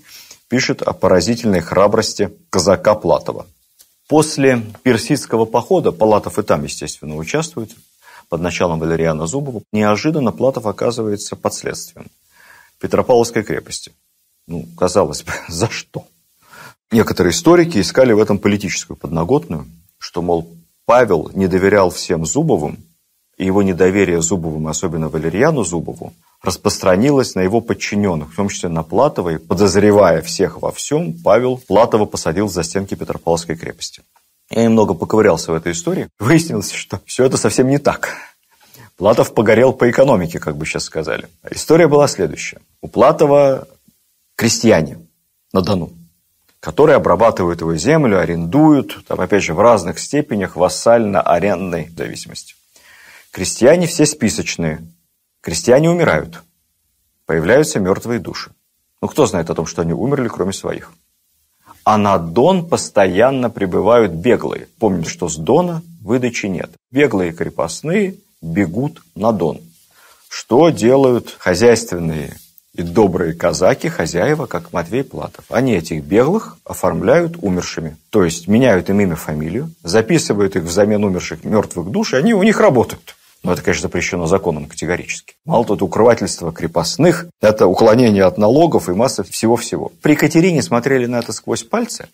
пишет 0.49 0.83
о 0.83 0.93
поразительной 0.93 1.61
храбрости 1.61 2.31
казака 2.51 2.95
Платова. 2.95 3.47
После 4.09 4.63
персидского 4.83 5.47
похода, 5.47 5.93
Палатов 5.93 6.39
и 6.39 6.43
там, 6.43 6.65
естественно, 6.65 7.17
участвует, 7.17 7.71
под 8.29 8.41
началом 8.43 8.79
Валериана 8.79 9.27
Зубова, 9.27 9.63
неожиданно 9.73 10.33
Платов 10.33 10.67
оказывается 10.67 11.35
под 11.35 11.53
следствием 11.53 12.07
Петропавловской 12.79 13.43
крепости. 13.43 13.93
Ну, 14.47 14.67
казалось 14.77 15.23
бы, 15.23 15.33
за 15.49 15.69
что? 15.71 16.07
Некоторые 16.93 17.33
историки 17.33 17.79
искали 17.79 18.13
в 18.13 18.19
этом 18.19 18.39
политическую 18.39 18.97
подноготную, 18.97 19.67
что, 19.99 20.23
мол, 20.23 20.49
Павел 20.87 21.31
не 21.35 21.47
доверял 21.47 21.91
всем 21.91 22.27
Зубовым, 22.27 22.79
и 23.37 23.45
его 23.45 23.63
недоверие 23.63 24.21
Зубовым, 24.21 24.67
особенно 24.67 25.09
Валерьяну 25.09 25.63
Зубову, 25.63 26.13
распространилось 26.43 27.37
на 27.37 27.41
его 27.41 27.61
подчиненных, 27.61 28.33
в 28.33 28.37
том 28.37 28.49
числе 28.49 28.71
на 28.71 28.83
Платова, 28.83 29.31
и 29.31 29.39
подозревая 29.39 30.21
всех 30.21 30.61
во 30.61 30.73
всем, 30.73 31.13
Павел 31.23 31.59
Платова 31.59 32.07
посадил 32.07 32.49
за 32.49 32.65
стенки 32.65 32.97
Петропавловской 32.97 33.57
крепости. 33.57 34.03
Я 34.51 34.65
немного 34.65 34.95
поковырялся 34.95 35.53
в 35.53 35.55
этой 35.55 35.73
истории. 35.73 36.09
Выяснилось, 36.19 36.73
что 36.73 37.01
все 37.07 37.25
это 37.25 37.37
совсем 37.37 37.69
не 37.69 37.79
так. 37.79 38.17
Платов 38.97 39.33
погорел 39.33 39.73
по 39.73 39.89
экономике, 39.89 40.41
как 40.41 40.57
бы 40.57 40.67
сейчас 40.67 40.85
сказали. 40.85 41.29
История 41.51 41.87
была 41.87 42.09
следующая. 42.09 42.61
У 42.83 42.89
Платова 42.89 43.69
крестьяне 44.35 44.99
на 45.53 45.63
Дону 45.63 45.93
которые 46.61 46.97
обрабатывают 46.97 47.63
его 47.63 47.75
землю, 47.75 48.21
арендуют, 48.21 49.05
там, 49.07 49.21
опять 49.21 49.43
же, 49.43 49.55
в 49.55 49.61
разных 49.61 49.99
степенях 49.99 50.57
вассально-арендной 50.57 51.91
зависимости. 51.97 52.55
Крестьяне 53.33 53.87
все 53.87 54.05
списочные. 54.05 54.87
Крестьяне 55.41 55.91
умирают. 55.91 56.43
Появляются 57.25 57.81
мертвые 57.81 58.21
души. 58.21 58.53
Ну, 59.01 59.09
кто 59.09 59.25
знает 59.25 59.49
о 59.49 59.55
том, 59.55 59.65
что 59.67 59.83
они 59.83 59.95
умерли, 59.95 60.29
кроме 60.29 60.53
своих? 60.53 60.93
А 61.85 61.97
на 61.97 62.19
Дон 62.19 62.69
постоянно 62.69 63.49
прибывают 63.49 64.13
беглые. 64.13 64.69
Помните, 64.79 65.09
что 65.09 65.29
с 65.29 65.37
Дона 65.37 65.83
выдачи 66.03 66.47
нет. 66.47 66.71
Беглые 66.91 67.33
крепостные 67.33 68.17
бегут 68.43 69.03
на 69.15 69.33
Дон. 69.33 69.61
Что 70.29 70.69
делают 70.69 71.35
хозяйственные 71.39 72.37
и 72.81 72.83
добрые 72.83 73.35
казаки, 73.35 73.89
хозяева, 73.89 74.47
как 74.47 74.73
Матвей 74.73 75.05
Платов. 75.05 75.45
Они 75.51 75.75
этих 75.75 76.03
беглых 76.03 76.57
оформляют 76.65 77.37
умершими. 77.41 77.97
То 78.09 78.25
есть 78.25 78.49
меняют 78.49 78.89
им 78.89 79.01
имя, 79.01 79.17
фамилию, 79.17 79.71
записывают 79.83 80.57
их 80.57 80.65
взамен 80.65 81.05
умерших 81.05 81.45
мертвых 81.45 81.91
душ, 81.91 82.15
и 82.15 82.17
они 82.17 82.33
у 82.35 82.43
них 82.43 82.59
работают. 82.59 83.17
Но 83.43 83.53
это, 83.53 83.63
конечно, 83.63 83.83
запрещено 83.83 84.27
законом 84.27 84.67
категорически. 84.67 85.35
Мало 85.45 85.65
того, 85.65 85.77
это 85.77 85.85
укрывательство 85.85 86.53
крепостных, 86.53 87.27
это 87.41 87.67
уклонение 87.67 88.25
от 88.25 88.39
налогов 88.39 88.89
и 88.89 88.93
масса 88.93 89.25
всего-всего. 89.25 89.93
При 90.03 90.13
Екатерине 90.13 90.63
смотрели 90.63 91.07
на 91.07 91.19
это 91.19 91.33
сквозь 91.33 91.63
пальцы, 91.63 92.09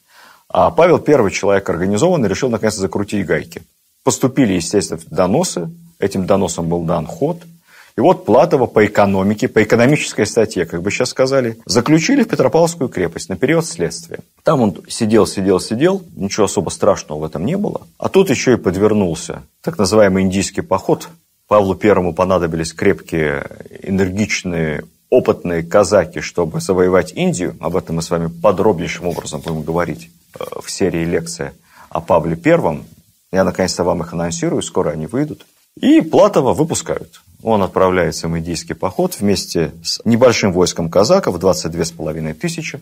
а 0.49 0.70
Павел, 0.70 0.99
первый 0.99 1.30
человек 1.30 1.68
организованный, 1.68 2.28
решил 2.28 2.50
наконец 2.50 2.75
закрутить 2.75 3.26
гайки. 3.26 3.62
Поступили, 4.04 4.54
естественно, 4.54 5.00
доносы, 5.11 5.70
этим 5.99 6.26
доносом 6.26 6.68
был 6.68 6.82
дан 6.82 7.06
ход– 7.06 7.42
И 7.97 8.00
вот 8.00 8.26
Платова 8.26 8.67
по 8.67 8.85
экономике, 8.85 9.49
по 9.49 9.62
экономической 9.62 10.26
статье, 10.26 10.67
как 10.67 10.83
бы 10.83 10.91
сейчас 10.91 11.11
сказали, 11.11 11.59
заключили 11.65 12.25
в 12.25 12.29
Петропавловскую 12.29 12.91
крепость 12.91 13.31
на 13.31 13.37
период 13.37 13.65
следствия. 13.65 14.19
Там 14.43 14.61
он 14.61 14.76
сидел, 14.87 15.26
сидел, 15.26 15.61
сидел, 15.61 16.03
ничего 16.15 16.45
особо 16.45 16.69
страшного 16.69 17.21
в 17.21 17.25
этом 17.25 17.47
не 17.47 17.57
было. 17.57 17.87
А 17.99 18.11
тут 18.11 18.29
еще 18.29 18.53
и 18.53 18.57
подвернулся 18.57 19.43
так 19.62 19.79
называемый 19.79 20.25
индийский 20.25 20.61
поход. 20.61 21.09
Павлу 21.49 21.75
Первому 21.75 22.12
понадобились 22.12 22.75
крепкие, 22.75 23.47
энергичные, 23.83 24.85
опытные 25.09 25.62
казаки, 25.62 26.21
чтобы 26.21 26.61
завоевать 26.61 27.12
Индию. 27.15 27.57
Об 27.61 27.76
этом 27.76 27.97
мы 27.97 28.03
с 28.03 28.11
вами 28.11 28.26
подробнейшим 28.26 29.07
образом 29.07 29.41
будем 29.41 29.62
говорить 29.62 30.11
э, 30.38 30.45
в 30.61 30.71
серии 30.71 31.05
лекции 31.05 31.53
о 31.88 32.03
Павле 32.03 32.37
Первом. 32.37 32.85
Я 33.33 33.45
наконец-то 33.45 33.85
вам 33.85 34.03
их 34.03 34.12
анонсирую, 34.12 34.61
скоро 34.61 34.91
они 34.91 35.07
выйдут. 35.07 35.47
И 35.81 36.00
Платова 36.00 36.53
выпускают. 36.53 37.21
Он 37.43 37.62
отправляется 37.62 38.28
в 38.28 38.38
индийский 38.38 38.75
поход 38.75 39.19
вместе 39.19 39.73
с 39.83 40.00
небольшим 40.05 40.52
войском 40.52 40.88
казаков, 40.88 41.37
22,5 41.37 42.35
тысячи. 42.35 42.81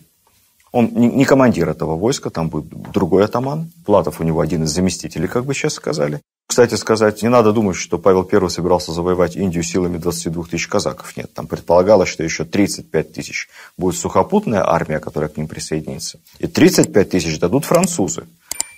Он 0.71 0.89
не 0.93 1.23
командир 1.23 1.69
этого 1.69 1.95
войска, 1.95 2.29
там 2.29 2.49
будет 2.49 2.65
другой 2.91 3.23
атаман. 3.23 3.71
Платов 3.85 4.19
у 4.19 4.23
него 4.23 4.41
один 4.41 4.63
из 4.63 4.71
заместителей, 4.71 5.27
как 5.27 5.45
бы 5.45 5.53
сейчас 5.53 5.73
сказали. 5.73 6.19
Кстати 6.47 6.75
сказать, 6.75 7.23
не 7.23 7.29
надо 7.29 7.53
думать, 7.53 7.75
что 7.75 7.97
Павел 7.97 8.27
I 8.31 8.49
собирался 8.49 8.91
завоевать 8.91 9.35
Индию 9.35 9.63
силами 9.63 9.97
22 9.97 10.43
тысяч 10.43 10.67
казаков. 10.67 11.15
Нет, 11.17 11.33
там 11.33 11.47
предполагалось, 11.47 12.09
что 12.09 12.23
еще 12.23 12.45
35 12.45 13.13
тысяч 13.13 13.49
будет 13.77 13.95
сухопутная 13.95 14.67
армия, 14.67 14.99
которая 14.99 15.29
к 15.29 15.37
ним 15.37 15.47
присоединится. 15.47 16.19
И 16.39 16.47
35 16.47 17.09
тысяч 17.09 17.39
дадут 17.39 17.65
французы. 17.65 18.27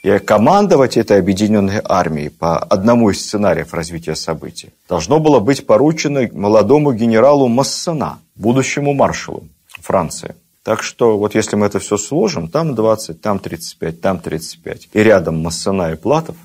И 0.04 0.20
командовать 0.20 0.96
этой 0.96 1.20
объединенной 1.20 1.82
армией 1.84 2.30
по 2.30 2.60
одному 2.60 3.10
из 3.10 3.22
сценариев 3.22 3.74
развития 3.74 4.16
событий 4.16 4.70
должно 4.88 5.20
было 5.20 5.40
быть 5.40 5.66
поручено 5.66 6.30
молодому 6.32 6.94
генералу 6.94 7.48
Массена, 7.48 8.20
будущему 8.36 8.94
маршалу 8.94 9.48
Франции. 9.82 10.36
Так 10.64 10.84
что 10.84 11.18
вот 11.18 11.34
если 11.34 11.56
мы 11.56 11.66
это 11.66 11.80
все 11.80 11.98
сложим, 11.98 12.50
там 12.50 12.76
20, 12.76 13.22
там 13.22 13.40
35, 13.40 14.02
там 14.02 14.20
35, 14.20 14.90
и 14.94 15.00
рядом 15.00 15.42
Массена 15.42 15.94
и 15.94 15.96
Платов, 15.96 16.36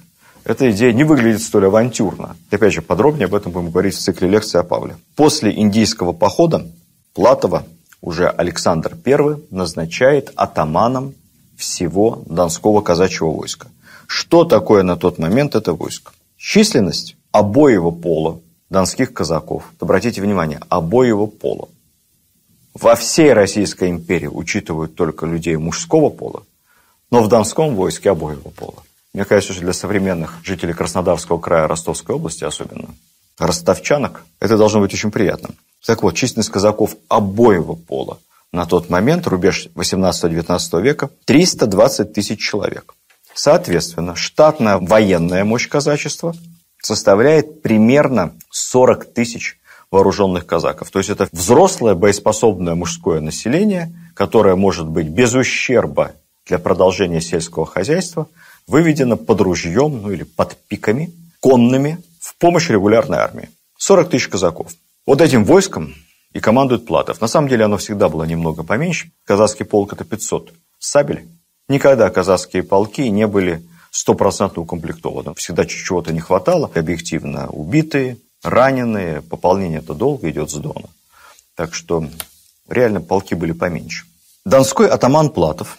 эта 0.45 0.71
идея 0.71 0.93
не 0.93 1.05
выглядит 1.05 1.43
столь 1.43 1.67
авантюрно. 1.67 2.37
И 2.51 2.55
опять 2.55 2.73
же, 2.73 2.83
подробнее 2.83 3.27
об 3.27 3.35
этом 3.35 3.53
будем 3.53 3.71
говорить 3.71 3.95
в 3.95 4.01
цикле 4.01 4.29
лекций 4.29 4.61
о 4.61 4.65
Павле. 4.65 4.97
После 5.15 5.53
индийского 5.57 6.13
похода 6.13 6.67
Платова 7.15 7.65
уже 8.01 8.29
Александр 8.29 8.97
I 9.05 9.37
назначает 9.51 10.33
атаманом 10.35 11.15
всего 11.63 12.23
Донского 12.27 12.83
казачьего 12.83 13.31
войска. 13.31 13.69
Что 14.07 14.45
такое 14.45 14.83
на 14.83 14.97
тот 14.97 15.19
момент 15.19 15.55
это 15.55 15.73
войско? 15.73 16.13
Численность 16.37 17.17
обоего 17.31 17.91
пола 17.91 18.41
донских 18.69 19.13
казаков, 19.13 19.73
обратите 19.81 20.21
внимание, 20.21 20.61
обоего 20.69 21.27
пола. 21.27 21.69
Во 22.75 22.95
всей 22.97 23.33
Российской 23.33 23.91
империи 23.91 24.27
учитывают 24.27 24.95
только 24.95 25.27
людей 25.27 25.57
мужского 25.57 26.11
пола, 26.11 26.43
но 27.11 27.23
в 27.23 27.29
Донском 27.29 27.75
войске 27.77 28.11
обоего 28.11 28.49
пола. 28.51 28.83
Мне 29.15 29.25
кажется, 29.25 29.53
что 29.53 29.63
для 29.63 29.73
современных 29.73 30.41
жителей 30.43 30.73
Краснодарского 30.73 31.39
края, 31.39 31.69
Ростовской 31.69 32.17
области 32.17 32.45
особенно, 32.45 32.89
ростовчанок, 33.39 34.25
это 34.41 34.57
должно 34.57 34.81
быть 34.81 34.93
очень 34.95 35.11
приятно. 35.11 35.51
Так 35.87 36.03
вот, 36.03 36.17
численность 36.17 36.51
казаков 36.51 36.97
обоего 37.09 37.75
пола– 37.75 38.19
на 38.53 38.67
тот 38.67 38.91
момент, 38.91 39.27
рубеж 39.27 39.69
18-19 39.75 40.83
века, 40.83 41.11
320 41.25 42.13
тысяч 42.13 42.41
человек. 42.41 42.95
Соответственно, 43.35 44.15
штатная 44.15 44.79
военная 44.79 45.45
мощь 45.45 45.69
казачества 45.69 46.35
составляет 46.83 47.63
примерно 47.63 48.35
40 48.51 49.15
тысяч 49.15 49.59
вооруженных 49.91 50.47
казаков. 50.47 50.91
То 50.91 50.99
есть 50.99 51.11
это 51.11 51.29
взрослое 51.33 51.95
боеспособное 51.95 52.75
мужское 52.75 53.21
население, 53.21 53.95
которое 54.15 54.57
может 54.57 54.89
быть 54.89 55.09
без 55.09 55.35
ущерба 55.35 56.13
для 56.47 56.59
продолжения 56.59 57.21
сельского 57.21 57.67
хозяйства 57.67 58.27
выведено 58.67 59.17
под 59.17 59.41
ружьем, 59.41 60.03
ну 60.03 60.11
или 60.11 60.25
под 60.25 60.57
пиками, 60.69 61.13
конными, 61.41 61.99
в 62.21 62.37
помощь 62.37 62.69
регулярной 62.69 63.19
армии. 63.19 63.51
40 63.79 64.11
тысяч 64.11 64.29
казаков. 64.29 64.73
Вот 65.07 65.21
этим 65.21 65.45
войском 65.45 65.95
и 66.33 66.41
командует 66.41 66.87
Платов. 66.87 67.21
На 67.21 67.27
самом 67.29 67.49
деле 67.49 67.65
оно 67.65 67.77
всегда 67.77 68.09
было 68.09 68.25
немного 68.25 68.63
поменьше. 68.63 69.11
Казахский 69.25 69.65
полк– 69.65 69.93
это 69.95 70.05
500 70.05 70.53
сабель. 70.79 71.29
Никогда 71.69 72.11
казахские 72.11 72.63
полки 72.63 73.09
не 73.09 73.27
были 73.27 73.63
стопроцентно 73.91 74.63
укомплектованы. 74.63 75.35
Всегда 75.35 75.65
чего-то 75.65 76.13
не 76.13 76.21
хватало. 76.21 76.71
Объективно 76.75 77.49
убитые, 77.49 78.19
раненые. 78.43 79.23
Пополнение 79.23 79.81
это 79.81 79.95
долго 79.95 80.31
идет 80.31 80.51
с 80.51 80.55
Дона. 80.55 80.89
Так 81.55 81.75
что 81.75 82.09
реально 82.69 83.01
полки 83.01 83.35
были 83.35 83.53
поменьше. 83.53 84.07
Донской 84.45 84.89
атаман 84.89 85.31
Платов 85.31 85.79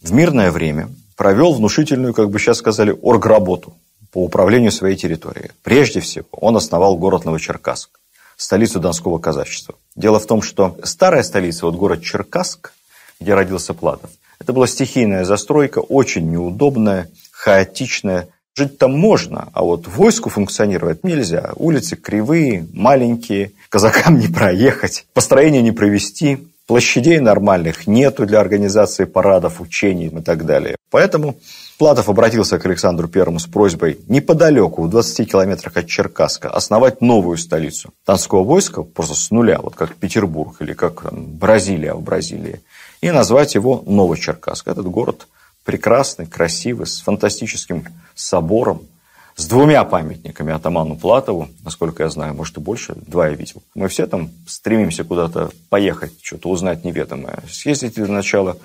в 0.00 0.12
мирное 0.12 0.50
время 0.50 0.88
провел 1.16 1.52
внушительную, 1.52 2.14
как 2.14 2.30
бы 2.30 2.38
сейчас 2.38 2.58
сказали, 2.58 2.96
оргработу 3.02 3.74
по 4.12 4.24
управлению 4.24 4.72
своей 4.72 4.96
территорией. 4.96 5.50
Прежде 5.62 6.00
всего, 6.00 6.26
он 6.32 6.56
основал 6.56 6.96
город 6.96 7.24
Новочеркасск 7.24 8.00
столицу 8.40 8.80
Донского 8.80 9.18
казачества. 9.18 9.74
Дело 9.96 10.18
в 10.20 10.26
том, 10.26 10.42
что 10.42 10.78
старая 10.84 11.22
столица, 11.22 11.66
вот 11.66 11.74
город 11.74 12.02
Черкасск, 12.02 12.72
где 13.18 13.34
родился 13.34 13.74
Платов, 13.74 14.10
это 14.38 14.52
была 14.52 14.66
стихийная 14.66 15.24
застройка, 15.24 15.80
очень 15.80 16.30
неудобная, 16.30 17.10
хаотичная. 17.32 18.28
Жить 18.54 18.78
там 18.78 18.98
можно, 18.98 19.48
а 19.52 19.62
вот 19.62 19.86
войску 19.86 20.28
функционировать 20.28 21.04
нельзя. 21.04 21.52
Улицы 21.56 21.96
кривые, 21.96 22.66
маленькие, 22.72 23.52
казакам 23.68 24.18
не 24.18 24.28
проехать, 24.28 25.06
построение 25.14 25.62
не 25.62 25.72
провести, 25.72 26.48
площадей 26.66 27.18
нормальных 27.18 27.86
нету 27.86 28.26
для 28.26 28.40
организации 28.40 29.04
парадов, 29.04 29.60
учений 29.60 30.06
и 30.06 30.20
так 30.20 30.46
далее. 30.46 30.76
Поэтому 30.90 31.36
Платов 31.80 32.10
обратился 32.10 32.58
к 32.58 32.66
Александру 32.66 33.08
Первому 33.08 33.38
с 33.38 33.46
просьбой 33.46 33.98
неподалеку, 34.06 34.82
в 34.82 34.90
20 34.90 35.30
километрах 35.30 35.78
от 35.78 35.86
Черкасска, 35.86 36.50
основать 36.50 37.00
новую 37.00 37.38
столицу 37.38 37.90
Донского 38.06 38.44
войска, 38.44 38.82
просто 38.82 39.14
с 39.14 39.30
нуля, 39.30 39.58
вот 39.62 39.76
как 39.76 39.94
Петербург 39.96 40.54
или 40.60 40.74
как 40.74 41.00
там, 41.00 41.24
Бразилия 41.24 41.94
в 41.94 42.02
Бразилии, 42.02 42.60
и 43.00 43.10
назвать 43.10 43.54
его 43.54 43.82
Новочеркасск. 43.86 44.68
Этот 44.68 44.86
город 44.86 45.26
прекрасный, 45.70 46.26
красивый, 46.26 46.84
с 46.84 47.00
фантастическим 47.00 47.84
собором, 48.16 48.88
с 49.36 49.46
двумя 49.46 49.84
памятниками 49.84 50.52
атаману 50.52 50.96
Платову, 50.96 51.48
насколько 51.62 52.02
я 52.02 52.08
знаю, 52.08 52.34
может 52.34 52.56
и 52.56 52.60
больше, 52.60 52.96
два 53.06 53.28
я 53.28 53.34
видел. 53.36 53.62
Мы 53.76 53.86
все 53.86 54.08
там 54.08 54.30
стремимся 54.48 55.04
куда-то 55.04 55.50
поехать, 55.68 56.12
что-то 56.22 56.48
узнать 56.48 56.84
неведомое. 56.84 57.38
Съездите 57.48 58.02
для 58.04 58.12
начала 58.12 58.56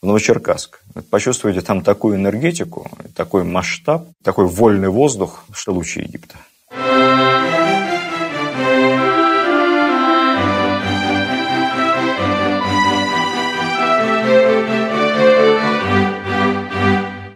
в 0.00 0.06
Новочеркасск. 0.06 0.78
Почувствуете 1.10 1.62
там 1.62 1.82
такую 1.82 2.14
энергетику, 2.14 2.88
такой 3.16 3.42
масштаб, 3.42 4.06
такой 4.22 4.46
вольный 4.46 4.88
воздух, 4.88 5.44
что 5.52 5.72
лучше 5.72 5.98
Египта. 6.02 6.36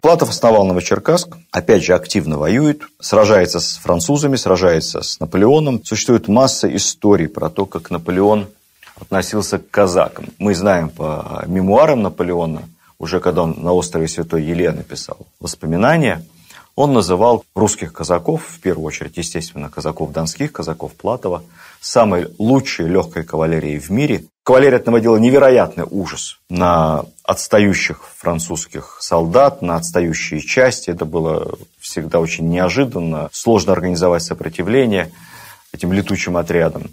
Платов 0.07 0.31
основал 0.31 0.65
Новочеркасск, 0.65 1.37
опять 1.51 1.83
же 1.83 1.93
активно 1.93 2.39
воюет, 2.39 2.83
сражается 3.01 3.59
с 3.59 3.77
французами, 3.77 4.37
сражается 4.37 5.03
с 5.03 5.19
Наполеоном. 5.19 5.85
Существует 5.85 6.29
масса 6.29 6.73
историй 6.77 7.27
про 7.27 7.51
то, 7.51 7.67
как 7.67 7.91
Наполеон 7.91 8.47
относился 9.01 9.59
к 9.59 9.69
казакам. 9.69 10.27
Мы 10.39 10.55
знаем 10.55 10.91
по 10.91 11.43
мемуарам 11.49 12.03
Наполеона, 12.03 12.63
уже 13.01 13.19
когда 13.19 13.43
он 13.43 13.57
на 13.61 13.73
острове 13.73 14.07
Святой 14.07 14.45
Елены 14.45 14.85
писал 14.85 15.27
воспоминания, 15.41 16.23
он 16.77 16.93
называл 16.93 17.45
русских 17.55 17.95
казаков, 17.95 18.43
в 18.47 18.61
первую 18.61 18.87
очередь, 18.87 19.17
естественно, 19.17 19.71
казаков 19.71 20.13
донских, 20.13 20.53
казаков 20.53 20.93
Платова, 20.93 21.43
самой 21.81 22.29
лучшей 22.39 22.87
легкой 22.87 23.25
кавалерией 23.25 23.79
в 23.79 23.89
мире. 23.89 24.27
Кавалерия 24.45 24.83
наводила 24.85 25.17
невероятный 25.17 25.87
ужас 25.91 26.39
на 26.51 27.07
отстающих 27.25 28.05
французских 28.17 28.99
солдат, 29.01 29.63
на 29.63 29.77
отстающие 29.77 30.41
части. 30.41 30.91
Это 30.91 31.07
было 31.07 31.59
всегда 31.81 32.21
очень 32.21 32.49
неожиданно, 32.51 33.31
сложно 33.33 33.73
организовать 33.73 34.23
сопротивление 34.23 35.11
этим 35.73 35.95
летучим 35.95 36.37
отрядам. 36.37 36.91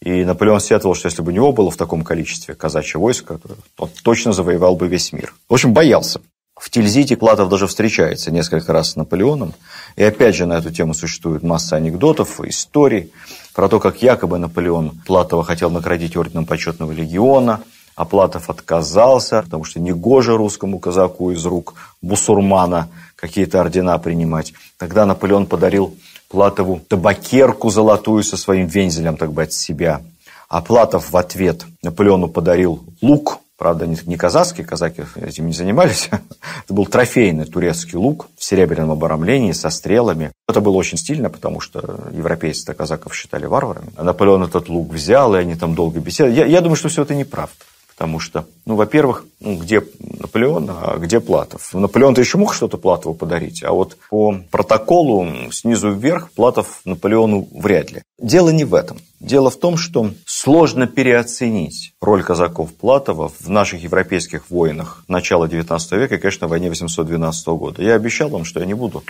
И 0.00 0.24
Наполеон 0.24 0.60
сетовал, 0.60 0.96
что 0.96 1.06
если 1.06 1.22
бы 1.22 1.30
у 1.30 1.34
него 1.34 1.52
было 1.52 1.70
в 1.70 1.76
таком 1.76 2.02
количестве 2.02 2.54
казачье 2.54 3.00
войско, 3.00 3.38
то 3.38 3.56
он 3.78 3.90
точно 4.02 4.32
завоевал 4.32 4.76
бы 4.76 4.88
весь 4.88 5.12
мир. 5.12 5.34
В 5.48 5.54
общем, 5.54 5.72
боялся. 5.72 6.20
В 6.56 6.70
Тильзите 6.70 7.16
Платов 7.16 7.48
даже 7.48 7.66
встречается 7.66 8.30
несколько 8.30 8.72
раз 8.72 8.90
с 8.90 8.96
Наполеоном. 8.96 9.54
И 9.96 10.04
опять 10.04 10.36
же 10.36 10.46
на 10.46 10.54
эту 10.54 10.70
тему 10.70 10.94
существует 10.94 11.42
масса 11.42 11.76
анекдотов, 11.76 12.40
историй 12.40 13.12
про 13.54 13.68
то, 13.68 13.80
как 13.80 14.02
якобы 14.02 14.38
Наполеон 14.38 15.00
Платова 15.04 15.44
хотел 15.44 15.70
наградить 15.70 16.16
орденом 16.16 16.46
почетного 16.46 16.92
легиона, 16.92 17.60
а 17.96 18.04
Платов 18.04 18.50
отказался, 18.50 19.42
потому 19.42 19.64
что 19.64 19.80
негоже 19.80 20.36
русскому 20.36 20.78
казаку 20.78 21.32
из 21.32 21.44
рук 21.44 21.74
бусурмана 22.02 22.88
какие-то 23.16 23.60
ордена 23.60 23.98
принимать. 23.98 24.52
Тогда 24.78 25.06
Наполеон 25.06 25.46
подарил 25.46 25.96
Платову 26.28 26.80
табакерку 26.88 27.70
золотую 27.70 28.24
со 28.24 28.36
своим 28.36 28.66
вензелем, 28.66 29.16
так 29.16 29.32
бы, 29.32 29.42
от 29.42 29.52
себя. 29.52 30.02
А 30.48 30.60
Платов 30.60 31.10
в 31.10 31.16
ответ 31.16 31.64
Наполеону 31.82 32.28
подарил 32.28 32.84
лук, 33.00 33.38
правда, 33.56 33.86
не 33.86 34.16
казахский, 34.16 34.64
казаки 34.64 35.04
этим 35.16 35.46
не 35.46 35.52
занимались. 35.52 36.08
Это 36.64 36.74
был 36.74 36.86
трофейный 36.86 37.44
турецкий 37.44 37.96
лук 37.96 38.28
в 38.36 38.44
серебряном 38.44 38.90
обрамлении 38.90 39.52
со 39.52 39.70
стрелами. 39.70 40.32
Это 40.48 40.60
было 40.60 40.74
очень 40.74 40.98
стильно, 40.98 41.30
потому 41.30 41.60
что 41.60 42.08
европейцы 42.12 42.72
казаков 42.74 43.14
считали 43.14 43.46
варварами. 43.46 43.92
А 43.96 44.04
Наполеон 44.04 44.44
этот 44.44 44.68
лук 44.68 44.92
взял, 44.92 45.34
и 45.34 45.38
они 45.38 45.54
там 45.54 45.74
долго 45.74 46.00
беседовали. 46.00 46.38
Я, 46.38 46.46
я 46.46 46.60
думаю, 46.60 46.76
что 46.76 46.88
все 46.88 47.02
это 47.02 47.14
неправда. 47.14 47.54
Потому 47.96 48.18
что, 48.18 48.46
ну, 48.66 48.74
во-первых, 48.74 49.24
ну, 49.38 49.56
где 49.56 49.80
Наполеон, 50.00 50.68
а 50.68 50.96
где 50.98 51.20
Платов? 51.20 51.72
Наполеон-то 51.72 52.20
еще 52.20 52.38
мог 52.38 52.52
что-то 52.52 52.76
Платову 52.76 53.14
подарить, 53.14 53.62
а 53.62 53.70
вот 53.70 53.96
по 54.10 54.36
протоколу 54.50 55.28
снизу 55.52 55.92
вверх 55.92 56.32
Платов 56.32 56.80
Наполеону 56.84 57.46
вряд 57.54 57.92
ли. 57.92 58.02
Дело 58.18 58.50
не 58.50 58.64
в 58.64 58.74
этом. 58.74 58.98
Дело 59.20 59.48
в 59.48 59.56
том, 59.56 59.76
что 59.76 60.10
сложно 60.26 60.88
переоценить 60.88 61.94
роль 62.00 62.24
казаков 62.24 62.74
Платова 62.74 63.28
в 63.28 63.48
наших 63.48 63.84
европейских 63.84 64.50
войнах 64.50 65.04
начала 65.06 65.46
XIX 65.46 65.78
века 65.96 66.16
и, 66.16 66.18
конечно, 66.18 66.48
в 66.48 66.50
войне 66.50 66.70
812 66.70 67.46
года. 67.48 67.80
Я 67.80 67.94
обещал 67.94 68.28
вам, 68.28 68.44
что 68.44 68.58
я 68.58 68.66
не 68.66 68.74
буду 68.74 69.04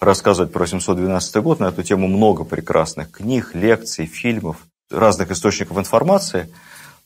рассказывать 0.00 0.52
про 0.52 0.66
712 0.66 1.36
год. 1.36 1.60
На 1.60 1.66
эту 1.66 1.84
тему 1.84 2.08
много 2.08 2.42
прекрасных 2.42 3.12
книг, 3.12 3.52
лекций, 3.54 4.06
фильмов, 4.06 4.56
разных 4.90 5.30
источников 5.30 5.78
информации– 5.78 6.52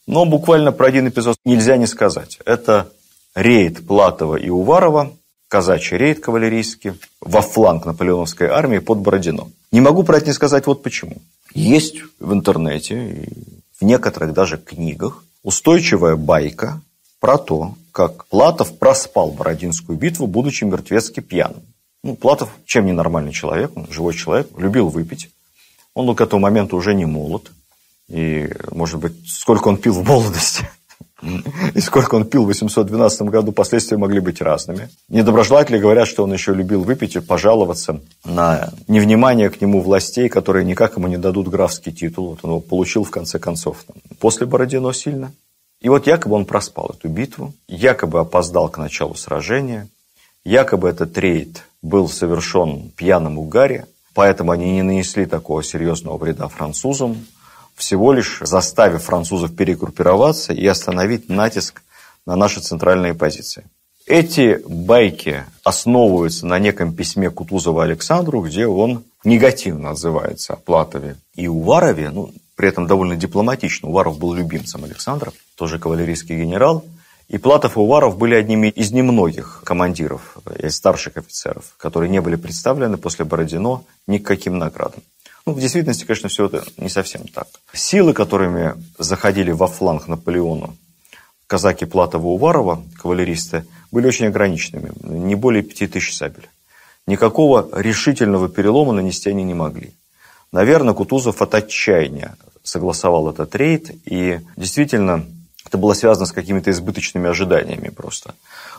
но 0.09 0.25
буквально 0.25 0.73
про 0.73 0.87
один 0.87 1.07
эпизод 1.07 1.37
нельзя 1.45 1.77
не 1.77 1.87
сказать. 1.87 2.39
Это 2.47 2.91
рейд 3.35 3.87
Платова 3.87 4.37
и 4.37 4.49
Уварова, 4.49 5.13
казачий 5.49 5.99
рейд 5.99 6.21
кавалерийский, 6.21 6.95
во 7.21 7.43
фланг 7.43 7.85
наполеоновской 7.85 8.49
армии 8.49 8.79
под 8.79 8.99
Бородино. 8.99 9.51
Не 9.71 9.83
могу 9.83 10.03
про 10.05 10.17
это 10.17 10.27
не 10.27 10.33
сказать 10.33 10.67
вот 10.67 10.83
почему. 10.83 11.19
Есть 11.55 11.97
в 12.19 12.33
интернете, 12.33 13.29
в 13.79 13.85
некоторых 13.85 14.33
даже 14.33 14.57
книгах, 14.57 15.23
устойчивая 15.43 16.17
байка 16.17 16.81
про 17.21 17.37
то, 17.37 17.75
как 17.93 18.25
Платов 18.27 18.79
проспал 18.79 19.31
Бородинскую 19.31 19.99
битву, 19.99 20.27
будучи 20.27 20.65
мертвецки 20.65 21.21
пьяным. 21.21 21.63
Ну, 22.03 22.17
Платов 22.17 22.49
чем 22.65 22.87
не 22.87 22.93
нормальный 22.93 23.33
человек, 23.33 23.73
он 23.77 23.87
живой 23.91 24.15
человек, 24.15 24.49
любил 24.57 24.89
выпить. 24.89 25.29
Он 25.93 26.15
к 26.17 26.21
этому 26.23 26.41
моменту 26.41 26.77
уже 26.77 26.95
не 26.95 27.05
молод. 27.05 27.51
И, 28.09 28.51
может 28.71 28.99
быть, 29.01 29.15
сколько 29.29 29.69
он 29.69 29.77
пил 29.77 29.95
в 29.95 30.07
молодости, 30.07 30.67
и 31.75 31.81
сколько 31.81 32.15
он 32.15 32.25
пил 32.25 32.45
в 32.45 32.47
812 32.47 33.23
году, 33.23 33.51
последствия 33.51 33.97
могли 33.97 34.21
быть 34.21 34.41
разными. 34.41 34.89
Недоброжелатели 35.09 35.79
говорят, 35.79 36.07
что 36.07 36.23
он 36.23 36.33
еще 36.33 36.55
любил 36.55 36.85
выпить 36.85 37.17
и 37.17 37.21
пожаловаться 37.21 38.01
на 38.25 38.71
невнимание 38.87 39.51
к 39.51 39.61
нему 39.61 39.81
властей, 39.81 40.29
которые 40.29 40.65
никак 40.65 40.97
ему 40.97 41.09
не 41.09 41.17
дадут 41.17 41.49
графский 41.49 41.93
титул. 41.93 42.31
Вот 42.31 42.39
он 42.43 42.51
его 42.51 42.61
получил 42.61 43.03
в 43.03 43.11
конце 43.11 43.39
концов 43.39 43.85
после 44.21 44.47
Бородино 44.47 44.93
сильно. 44.93 45.33
И 45.81 45.89
вот 45.89 46.07
якобы 46.07 46.37
он 46.37 46.45
проспал 46.45 46.95
эту 46.97 47.09
битву, 47.09 47.53
якобы 47.69 48.21
опоздал 48.21 48.69
к 48.69 48.79
началу 48.79 49.15
сражения, 49.15 49.89
якобы 50.45 50.89
этот 50.89 51.17
рейд 51.19 51.65
был 51.83 52.09
совершен 52.09 52.89
в 52.89 52.91
пьяном 52.93 53.39
угаре, 53.39 53.87
поэтому 54.15 54.53
они 54.53 54.73
не 54.73 54.83
нанесли 54.83 55.27
такого 55.27 55.63
серьезного 55.63 56.17
вреда 56.17 56.49
французам, 56.49 57.27
всего 57.79 58.13
лишь 58.13 58.41
заставив 58.43 59.05
французов 59.05 59.55
перегруппироваться 59.57 60.53
и 60.53 60.67
остановить 60.67 61.29
натиск 61.29 61.83
на 62.27 62.37
наши 62.37 62.61
центральные 62.61 63.15
позиции. 63.15 63.65
Эти 64.07 64.61
байки 64.67 65.45
основываются 65.65 66.47
на 66.47 66.59
неком 66.59 66.95
письме 66.95 67.31
Кутузова 67.31 67.85
Александру, 67.85 68.41
где 68.43 68.67
он 68.67 69.05
негативно 69.23 69.91
отзывается 69.91 70.55
о 70.55 70.57
Платове 70.57 71.17
и 71.35 71.47
Уварове, 71.47 72.11
ну, 72.11 72.33
при 72.57 72.69
этом 72.69 72.87
довольно 72.87 73.17
дипломатично. 73.17 73.89
Уваров 73.89 74.19
был 74.19 74.35
любимцем 74.35 74.85
Александра, 74.85 75.33
тоже 75.57 75.79
кавалерийский 75.79 76.37
генерал. 76.41 76.85
И 77.29 77.37
Платов 77.37 77.77
и 77.77 77.81
Уваров 77.81 78.17
были 78.17 78.35
одними 78.35 78.69
из 78.69 78.91
немногих 78.91 79.61
командиров 79.63 80.39
и 80.59 80.71
старших 80.71 81.19
офицеров, 81.19 81.75
которые 81.77 82.09
не 82.09 82.23
были 82.23 82.37
представлены 82.37 82.97
после 82.97 83.27
Бородино 83.27 83.85
ни 84.07 84.17
к 84.19 84.35
наградам. 84.47 85.03
Ну, 85.47 85.53
в 85.53 85.61
действительности, 85.61 86.05
конечно, 86.05 86.29
все 86.29 86.47
это 86.47 86.65
не 86.77 86.89
совсем 86.89 87.27
так. 87.29 87.49
Силы, 87.73 88.13
которыми 88.13 88.75
заходили 88.99 89.51
во 89.51 89.67
фланг 89.67 90.09
Наполеону 90.09 90.77
казаки 91.49 91.87
Платова-Уварова, 91.87 92.83
кавалеристы, 92.97 93.65
были 93.91 94.07
очень 94.07 94.27
ограниченными, 94.27 94.93
не 95.03 95.35
более 95.35 95.63
пяти 95.63 95.87
тысяч 95.87 96.15
сабель. 96.15 96.49
Никакого 97.07 97.67
решительного 97.73 98.51
перелома 98.51 98.93
нанести 98.93 99.31
они 99.31 99.43
не 99.43 99.55
могли. 99.55 99.95
Наверное, 100.53 100.95
Кутузов 100.95 101.41
от 101.41 101.55
отчаяния 101.55 102.37
согласовал 102.63 103.31
этот 103.31 103.55
рейд, 103.57 103.91
и 104.05 104.41
действительно 104.57 105.25
это 105.65 105.79
было 105.79 105.95
связано 105.95 106.27
с 106.27 106.33
какими-то 106.33 106.71
избыточными 106.71 107.29
ожиданиями 107.29 107.89
просто. 107.89 108.35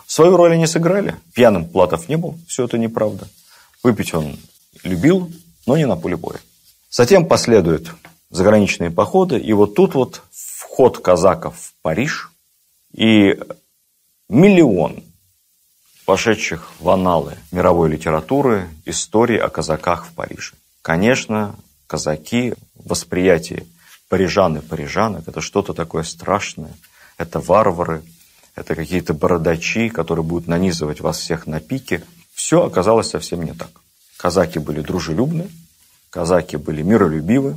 Свою 0.06 0.38
роль 0.38 0.54
они 0.54 0.68
сыграли. 0.68 1.16
Пьяным 1.34 1.66
Платов 1.66 2.08
не 2.08 2.18
был, 2.18 2.38
все 2.48 2.66
это 2.66 2.78
неправда. 2.78 3.28
Выпить 3.82 4.14
он 4.14 4.38
любил, 4.84 5.32
но 5.66 5.78
не 5.78 5.86
на 5.86 5.96
поле 5.96 6.18
боя. 6.18 6.40
Затем 6.90 7.26
последуют 7.26 7.94
заграничные 8.30 8.92
походы, 8.92 9.40
и 9.40 9.54
вот 9.54 9.76
тут 9.76 9.96
вот 9.96 10.22
вход 10.32 11.00
казаков 11.00 11.56
в 11.58 11.74
Париж 11.82 12.32
и 12.94 13.40
миллион 14.28 15.04
пошедших 16.06 16.72
в 16.80 16.90
аналы 16.90 17.38
мировой 17.52 17.90
литературы 17.90 18.68
истории 18.86 19.38
о 19.38 19.50
казаках 19.50 20.08
в 20.08 20.14
Париже. 20.14 20.54
Конечно, 20.82 21.56
казаки 21.88 22.54
в 22.74 22.90
восприятии 22.90 23.68
парижан 24.10 24.58
и 24.58 24.62
парижанок– 24.62 25.24
это 25.28 25.42
что-то 25.42 25.74
такое 25.74 26.04
страшное. 26.04 26.74
Это 27.18 27.40
варвары, 27.40 28.02
это 28.56 28.76
какие-то 28.76 29.14
бородачи, 29.14 29.90
которые 29.90 30.26
будут 30.26 30.48
нанизывать 30.48 31.02
вас 31.02 31.20
всех 31.20 31.48
на 31.48 31.60
пике. 31.60 32.04
Все 32.34 32.64
оказалось 32.64 33.10
совсем 33.10 33.44
не 33.44 33.54
так. 33.54 33.70
Казаки 34.20 34.60
были 34.60 34.82
дружелюбны, 34.82 35.50
Казаки 36.10 36.58
были 36.58 36.82
миролюбивы, 36.82 37.56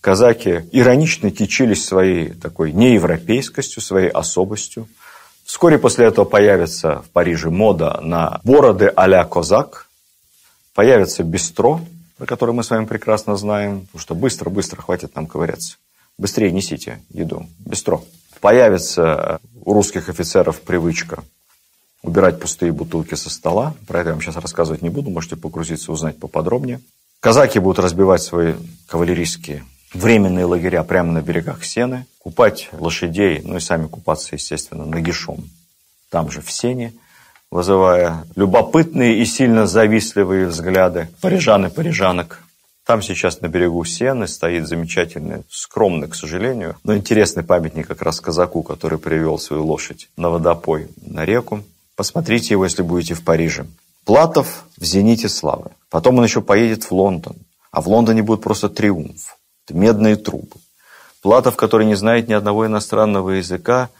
казаки 0.00 0.68
иронично 0.70 1.32
кичились 1.32 1.84
своей 1.84 2.34
такой 2.34 2.72
неевропейскостью, 2.72 3.82
своей 3.82 4.08
особостью. 4.08 4.86
Вскоре 5.44 5.78
после 5.78 6.06
этого 6.06 6.24
появится 6.24 7.02
в 7.02 7.10
Париже 7.10 7.50
мода 7.50 7.98
на 8.00 8.40
бороды 8.44 8.92
а-ля 8.94 9.24
козак, 9.24 9.88
появится 10.72 11.24
бистро, 11.24 11.80
про 12.16 12.26
которое 12.26 12.52
мы 12.52 12.62
с 12.62 12.70
вами 12.70 12.84
прекрасно 12.84 13.36
знаем, 13.36 13.86
потому 13.86 14.00
что 14.00 14.14
быстро-быстро 14.14 14.82
хватит 14.82 15.16
нам 15.16 15.26
ковыряться. 15.26 15.78
Быстрее 16.16 16.52
несите 16.52 17.00
еду. 17.10 17.48
Бистро. 17.58 18.04
Появится 18.40 19.40
у 19.64 19.72
русских 19.72 20.08
офицеров 20.08 20.60
привычка 20.60 21.24
убирать 22.02 22.40
пустые 22.40 22.72
бутылки 22.72 23.14
со 23.14 23.30
стола. 23.30 23.74
Про 23.86 24.00
это 24.00 24.10
я 24.10 24.14
вам 24.14 24.22
сейчас 24.22 24.36
рассказывать 24.36 24.82
не 24.82 24.90
буду, 24.90 25.10
можете 25.10 25.36
погрузиться, 25.36 25.92
узнать 25.92 26.18
поподробнее. 26.18 26.80
Казаки 27.20 27.58
будут 27.58 27.78
разбивать 27.78 28.22
свои 28.22 28.54
кавалерийские 28.88 29.64
временные 29.94 30.44
лагеря 30.44 30.82
прямо 30.82 31.12
на 31.12 31.22
берегах 31.22 31.64
Сены, 31.64 32.06
купать 32.18 32.68
лошадей, 32.72 33.42
ну 33.44 33.56
и 33.56 33.60
сами 33.60 33.86
купаться, 33.86 34.34
естественно, 34.34 34.84
нагишом 34.84 35.44
там 36.10 36.30
же 36.30 36.40
в 36.40 36.50
Сене, 36.50 36.92
вызывая 37.50 38.24
любопытные 38.36 39.18
и 39.18 39.24
сильно 39.24 39.66
завистливые 39.66 40.46
взгляды 40.46 41.08
парижан 41.20 41.66
и 41.66 41.70
парижанок. 41.70 42.42
Там 42.84 43.00
сейчас 43.00 43.40
на 43.40 43.46
берегу 43.46 43.84
Сены 43.84 44.26
стоит 44.26 44.66
замечательный, 44.66 45.44
скромный, 45.48 46.08
к 46.08 46.14
сожалению, 46.14 46.76
но 46.82 46.96
интересный 46.96 47.44
памятник 47.44 47.86
как 47.86 48.02
раз 48.02 48.20
казаку, 48.20 48.62
который 48.62 48.98
привел 48.98 49.38
свою 49.38 49.64
лошадь 49.64 50.08
на 50.16 50.30
водопой 50.30 50.88
на 50.96 51.24
реку. 51.24 51.62
Посмотрите 51.96 52.54
его, 52.54 52.64
если 52.64 52.82
будете 52.82 53.14
в 53.14 53.24
Париже. 53.24 53.66
Платов 54.04 54.64
в 54.76 54.84
«Зените 54.84 55.28
славы». 55.28 55.70
Потом 55.90 56.18
он 56.18 56.24
еще 56.24 56.40
поедет 56.40 56.84
в 56.84 56.92
Лондон. 56.92 57.36
А 57.70 57.80
в 57.80 57.88
Лондоне 57.88 58.22
будет 58.22 58.42
просто 58.42 58.68
триумф. 58.68 59.36
Медные 59.70 60.16
трубы. 60.16 60.56
Платов, 61.22 61.56
который 61.56 61.86
не 61.86 61.94
знает 61.94 62.28
ни 62.28 62.32
одного 62.32 62.66
иностранного 62.66 63.30
языка, 63.30 63.90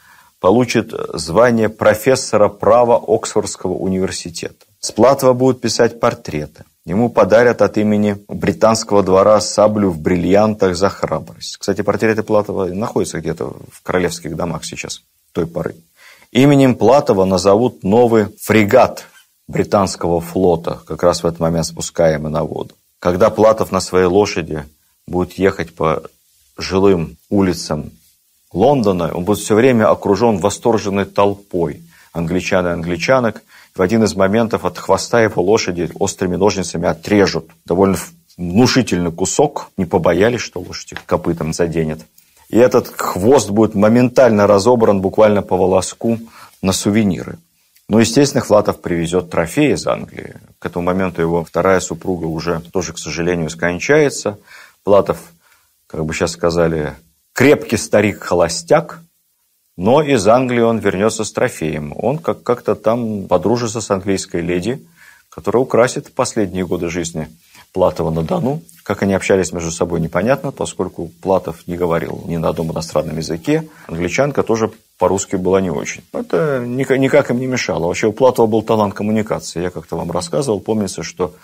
получит 0.41 0.93
звание 1.15 1.69
профессора 1.69 2.49
права 2.49 3.01
Оксфордского 3.07 3.75
университета. 3.75 4.67
С 4.81 4.91
Платова 4.91 5.33
будут 5.33 5.61
писать 5.61 6.01
портреты. 6.01 6.65
Ему 6.85 7.11
подарят 7.11 7.63
от 7.63 7.79
имени 7.79 8.19
британского 8.27 9.05
двора 9.05 9.41
саблю 9.41 9.91
в 9.91 10.01
бриллиантах 10.01 10.75
за 10.75 10.89
храбрость. 10.89 11.59
Кстати, 11.59 11.83
портреты 11.83 12.25
Платова 12.25 12.67
находятся 12.67 13.21
где-то 13.21 13.55
в 13.71 13.83
королевских 13.83 14.35
домах 14.35 14.65
сейчас, 14.65 15.03
той 15.31 15.47
поры. 15.47 15.77
Именем 16.33 16.77
Платова 16.77 17.27
назовут 17.27 17.85
новый 17.85 18.35
фрегат 18.41 19.05
британского 19.49 20.23
флота, 20.23 20.81
как 20.87 21.03
раз 21.03 21.23
в 21.23 21.27
этот 21.27 21.41
момент 21.41 21.67
спускаемый 21.67 22.33
на 22.33 22.43
воду. 22.43 22.75
Когда 23.01 23.29
Платов 23.29 23.71
на 23.71 23.81
своей 23.81 24.07
лошади 24.07 24.65
будет 25.07 25.35
ехать 25.35 25.75
по 25.75 26.03
жилым 26.57 27.19
улицам 27.29 27.91
Лондона, 28.51 29.13
он 29.13 29.25
будет 29.25 29.41
все 29.41 29.55
время 29.55 29.91
окружен 29.91 30.39
восторженной 30.39 31.05
толпой 31.05 31.83
англичан 32.15 32.67
и 32.67 32.71
англичанок. 32.71 33.43
В 33.75 33.83
один 33.83 34.03
из 34.05 34.15
моментов 34.15 34.65
от 34.65 34.79
хвоста 34.79 35.21
его 35.21 35.43
лошади 35.43 35.91
острыми 35.99 36.37
ножницами 36.37 36.89
отрежут 36.89 37.51
довольно 37.67 37.99
внушительный 38.39 39.13
кусок, 39.13 39.69
не 39.77 39.85
побоялись, 39.85 40.41
что 40.41 40.61
лошадь 40.61 40.93
их 40.93 41.05
копытом 41.05 41.53
заденет. 41.53 42.01
И 42.53 42.59
этот 42.59 42.89
хвост 42.89 43.51
будет 43.51 43.75
моментально 43.75 44.47
разобран 44.47 45.01
буквально 45.01 45.41
по 45.43 45.57
волоску 45.57 46.19
на 46.61 46.73
сувениры. 46.73 47.39
Ну, 47.89 47.99
естественно, 47.99 48.45
Хватов 48.45 48.83
привезет 48.83 49.31
трофей 49.31 49.73
из 49.73 49.87
Англии. 49.87 50.37
К 50.59 50.67
этому 50.67 50.85
моменту 50.85 51.23
его 51.23 51.45
вторая 51.45 51.81
супруга 51.81 52.27
уже 52.27 52.61
тоже, 52.71 52.93
к 52.93 52.99
сожалению, 52.99 53.49
скончается. 53.49 54.39
Платов, 54.85 55.19
как 55.87 56.05
бы 56.05 56.13
сейчас 56.13 56.33
сказали, 56.33 56.95
крепкий 57.33 57.79
старик-холостяк, 57.79 59.01
но 59.79 60.03
из 60.03 60.29
Англии 60.29 60.61
он 60.61 60.79
вернется 60.79 61.25
с 61.25 61.33
трофеем. 61.33 61.95
Он 61.97 62.19
как- 62.19 62.43
как-то 62.43 62.75
там 62.75 63.29
подружится 63.29 63.81
с 63.81 63.91
английской 63.91 64.43
леди, 64.43 64.87
которая 65.31 65.63
украсит 65.63 66.15
последние 66.15 66.67
годы 66.67 66.91
жизни 66.91 67.29
Платова 67.73 68.11
на 68.11 68.23
Дону. 68.23 68.63
Как 68.83 69.03
они 69.03 69.15
общались 69.15 69.53
между 69.53 69.71
собой, 69.71 70.01
непонятно, 70.01 70.51
поскольку 70.51 71.09
Платов 71.23 71.69
не 71.69 71.77
говорил 71.77 72.25
ни 72.27 72.37
на 72.37 72.49
одном 72.49 72.73
иностранном 72.73 73.17
языке. 73.17 73.69
Англичанка 73.87 74.43
тоже 74.43 74.73
по-русски 74.99 75.37
была 75.37 75.61
не 75.61 75.71
очень. 75.71 76.03
Это 76.13 76.65
никак, 76.67 77.31
им 77.31 77.39
не 77.39 77.47
мешало. 77.47 77.87
Вообще 77.87 78.09
у 78.09 78.13
Платова 78.13 78.47
был 78.47 78.63
талант 78.63 78.95
коммуникации. 78.95 79.63
Я 79.63 79.71
как-то 79.71 79.97
вам 79.97 80.11
рассказывал. 80.11 80.59
Помнится, 80.61 81.05
что 81.05 81.35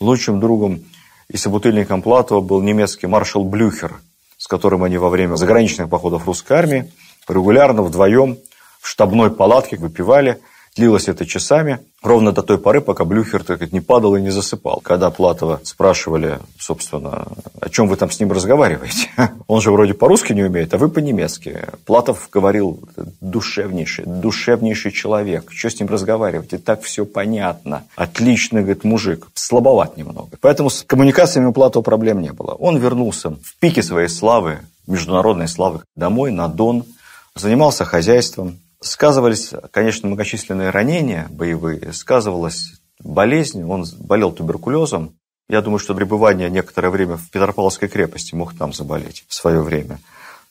лучшим 0.00 0.40
другом 0.40 0.84
и 1.28 1.36
собутыльником 1.36 2.00
Платова 2.00 2.40
был 2.40 2.62
немецкий 2.62 3.06
маршал 3.06 3.44
Блюхер, 3.44 4.00
с 4.38 4.46
которым 4.46 4.82
они 4.82 4.96
во 4.96 5.10
время 5.10 5.36
заграничных 5.36 5.90
походов 5.90 6.26
русской 6.26 6.54
армии 6.54 6.92
регулярно 7.28 7.82
вдвоем 7.82 8.38
в 8.80 8.88
штабной 8.88 9.30
палатке 9.30 9.76
выпивали. 9.76 10.40
Длилось 10.76 11.08
это 11.08 11.24
часами, 11.24 11.78
ровно 12.02 12.32
до 12.32 12.42
той 12.42 12.58
поры, 12.58 12.82
пока 12.82 13.06
Блюхер 13.06 13.42
так 13.42 13.56
сказать, 13.56 13.72
не 13.72 13.80
падал 13.80 14.14
и 14.16 14.20
не 14.20 14.28
засыпал. 14.28 14.80
Когда 14.82 15.10
Платова 15.10 15.58
спрашивали, 15.62 16.38
собственно, 16.58 17.28
о 17.62 17.70
чем 17.70 17.88
вы 17.88 17.96
там 17.96 18.10
с 18.10 18.20
ним 18.20 18.30
разговариваете, 18.30 19.08
он 19.46 19.62
же 19.62 19.70
вроде 19.70 19.94
по-русски 19.94 20.34
не 20.34 20.42
умеет, 20.42 20.74
а 20.74 20.78
вы 20.78 20.90
по-немецки. 20.90 21.62
Платов 21.86 22.28
говорил, 22.30 22.78
душевнейший, 23.22 24.04
душевнейший 24.04 24.92
человек, 24.92 25.50
что 25.50 25.70
с 25.70 25.80
ним 25.80 25.88
разговаривать, 25.88 26.52
и 26.52 26.58
так 26.58 26.82
все 26.82 27.06
понятно. 27.06 27.84
Отличный, 27.96 28.60
говорит, 28.60 28.84
мужик, 28.84 29.28
слабоват 29.32 29.96
немного. 29.96 30.36
Поэтому 30.42 30.68
с 30.68 30.82
коммуникациями 30.82 31.46
у 31.46 31.52
Платова 31.52 31.82
проблем 31.82 32.20
не 32.20 32.32
было. 32.32 32.52
Он 32.52 32.76
вернулся 32.76 33.30
в 33.30 33.56
пике 33.60 33.82
своей 33.82 34.08
славы, 34.08 34.58
международной 34.86 35.48
славы, 35.48 35.80
домой, 35.96 36.32
на 36.32 36.48
Дон, 36.48 36.84
занимался 37.34 37.86
хозяйством, 37.86 38.58
Сказывались, 38.80 39.52
конечно, 39.70 40.08
многочисленные 40.08 40.70
ранения 40.70 41.26
боевые, 41.30 41.92
сказывалась 41.92 42.72
болезнь, 43.02 43.64
он 43.64 43.84
болел 43.98 44.32
туберкулезом. 44.32 45.14
Я 45.48 45.62
думаю, 45.62 45.78
что 45.78 45.94
пребывание 45.94 46.50
некоторое 46.50 46.90
время 46.90 47.16
в 47.16 47.30
Петропавловской 47.30 47.88
крепости 47.88 48.34
мог 48.34 48.56
там 48.56 48.72
заболеть 48.72 49.24
в 49.28 49.34
свое 49.34 49.60
время. 49.60 49.98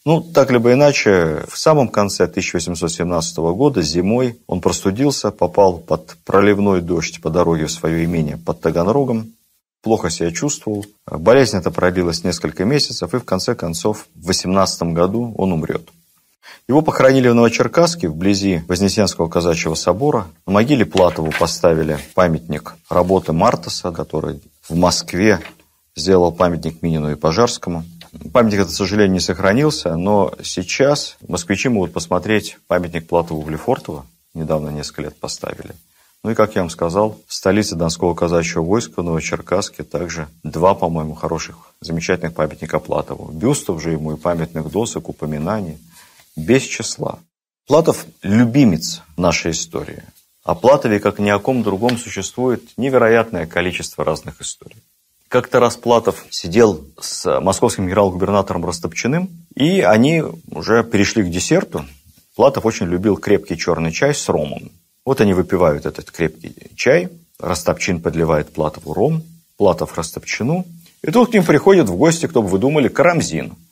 Ну, 0.05 0.21
так 0.21 0.51
либо 0.51 0.71
иначе, 0.71 1.45
в 1.49 1.57
самом 1.57 1.89
конце 1.89 2.25
1817 2.25 3.37
года, 3.37 3.81
зимой, 3.81 4.39
он 4.45 4.61
простудился, 4.61 5.31
попал 5.31 5.79
под 5.79 6.15
проливной 6.23 6.81
дождь 6.81 7.19
по 7.21 7.31
дороге 7.31 7.65
в 7.65 7.71
свое 7.71 8.05
имение 8.05 8.37
под 8.37 8.61
Таганрогом, 8.61 9.33
плохо 9.81 10.11
себя 10.11 10.31
чувствовал. 10.31 10.85
Болезнь 11.09 11.57
эта 11.57 11.71
продлилась 11.71 12.23
несколько 12.23 12.65
месяцев, 12.65 13.15
и 13.15 13.17
в 13.17 13.23
конце 13.23 13.55
концов, 13.55 14.07
в 14.13 14.27
18 14.27 14.93
году 14.93 15.33
он 15.37 15.53
умрет. 15.53 15.89
Его 16.67 16.81
похоронили 16.81 17.27
в 17.27 17.35
Новочеркасске, 17.35 18.09
вблизи 18.09 18.63
Вознесенского 18.67 19.27
казачьего 19.27 19.75
собора. 19.75 20.27
На 20.47 20.53
могиле 20.53 20.85
Платову 20.85 21.31
поставили 21.39 21.99
памятник 22.15 22.75
работы 22.89 23.33
Мартаса, 23.33 23.91
который 23.91 24.41
в 24.67 24.75
Москве 24.75 25.39
сделал 25.95 26.31
памятник 26.31 26.81
Минину 26.81 27.11
и 27.11 27.15
Пожарскому. 27.15 27.85
Памятник 28.33 28.61
этот, 28.61 28.73
к 28.73 28.75
сожалению, 28.75 29.13
не 29.13 29.19
сохранился, 29.19 29.95
но 29.95 30.33
сейчас 30.41 31.17
москвичи 31.27 31.69
могут 31.69 31.93
посмотреть 31.93 32.57
памятник 32.67 33.07
Платову 33.07 33.41
в 33.41 33.49
Лефортово. 33.49 34.05
Недавно, 34.33 34.69
несколько 34.69 35.03
лет 35.03 35.15
поставили. 35.19 35.75
Ну 36.23 36.31
и, 36.31 36.33
как 36.35 36.55
я 36.55 36.61
вам 36.61 36.71
сказал, 36.71 37.19
в 37.27 37.33
столице 37.33 37.75
Донского 37.75 38.15
казачьего 38.15 38.63
войска, 38.63 39.03
Новочеркасске, 39.03 39.83
также 39.83 40.27
два, 40.43 40.73
по-моему, 40.73 41.13
хороших, 41.13 41.75
замечательных 41.81 42.33
памятника 42.33 42.79
Платову. 42.79 43.31
Бюстов 43.31 43.79
же 43.83 43.91
ему 43.91 44.13
и 44.13 44.17
памятных 44.17 44.71
досок, 44.71 45.09
упоминаний– 45.09 45.77
без 46.35 46.63
числа. 46.63 47.19
Платов– 47.67 48.05
любимец 48.21 49.01
нашей 49.17 49.51
истории. 49.51 50.03
О 50.43 50.53
Платове, 50.53 50.99
как 50.99 51.17
ни 51.17 51.29
о 51.29 51.39
ком 51.39 51.63
другом, 51.63 51.97
существует 51.97 52.61
невероятное 52.77 53.47
количество 53.47 54.03
разных 54.03 54.41
историй. 54.41 54.77
Как-то 55.27 55.59
раз 55.59 55.75
Платов 55.75 56.23
сидел 56.29 56.85
с 56.99 57.39
московским 57.41 57.87
генерал-губернатором 57.87 58.63
Растопчиным, 58.63 59.29
и 59.55 59.81
они 59.81 60.23
уже 60.51 60.83
перешли 60.83 61.23
к 61.23 61.31
десерту. 61.31 61.85
Платов 62.35 62.65
очень 62.65 62.85
любил 62.85 63.17
крепкий 63.17 63.57
черный 63.57 63.91
чай 63.91 64.13
с 64.13 64.29
ромом. 64.29 64.71
Вот 65.03 65.21
они 65.21 65.33
выпивают 65.33 65.87
этот 65.87 66.11
крепкий 66.11 66.53
чай, 66.75 67.09
Растопчин 67.39 67.99
подливает 67.99 68.53
Платову 68.53 68.93
ром, 68.93 69.23
Платов 69.57 69.97
Растопчину, 69.97 70.65
и 71.01 71.11
тут 71.11 71.31
к 71.31 71.33
ним 71.33 71.43
приходит 71.43 71.89
в 71.89 71.95
гости, 71.95 72.27
кто 72.27 72.43
бы 72.43 72.49
вы 72.49 72.59
думали, 72.59 72.87
Карамзин– 72.87 73.55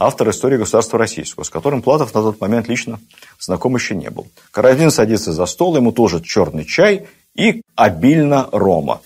автор 0.00 0.30
истории 0.30 0.56
государства 0.56 0.98
российского, 0.98 1.44
с 1.44 1.50
которым 1.50 1.82
Платов 1.82 2.14
на 2.14 2.22
тот 2.22 2.40
момент 2.40 2.68
лично 2.68 2.98
знаком 3.38 3.74
еще 3.76 3.94
не 3.94 4.08
был. 4.08 4.26
Карадин 4.50 4.90
садится 4.90 5.32
за 5.32 5.44
стол, 5.46 5.76
ему 5.76 5.92
тоже 5.92 6.22
черный 6.22 6.64
чай 6.64 7.06
и 7.34 7.62
обильно 7.76 8.48
рома. 8.50 9.02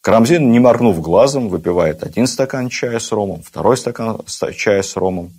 Карамзин, 0.00 0.50
не 0.50 0.58
моргнув 0.58 1.00
глазом, 1.00 1.48
выпивает 1.48 2.02
один 2.02 2.26
стакан 2.26 2.68
чая 2.68 2.98
с 2.98 3.12
ромом, 3.12 3.42
второй 3.42 3.76
стакан 3.76 4.20
чая 4.56 4.82
с 4.82 4.96
ромом. 4.96 5.32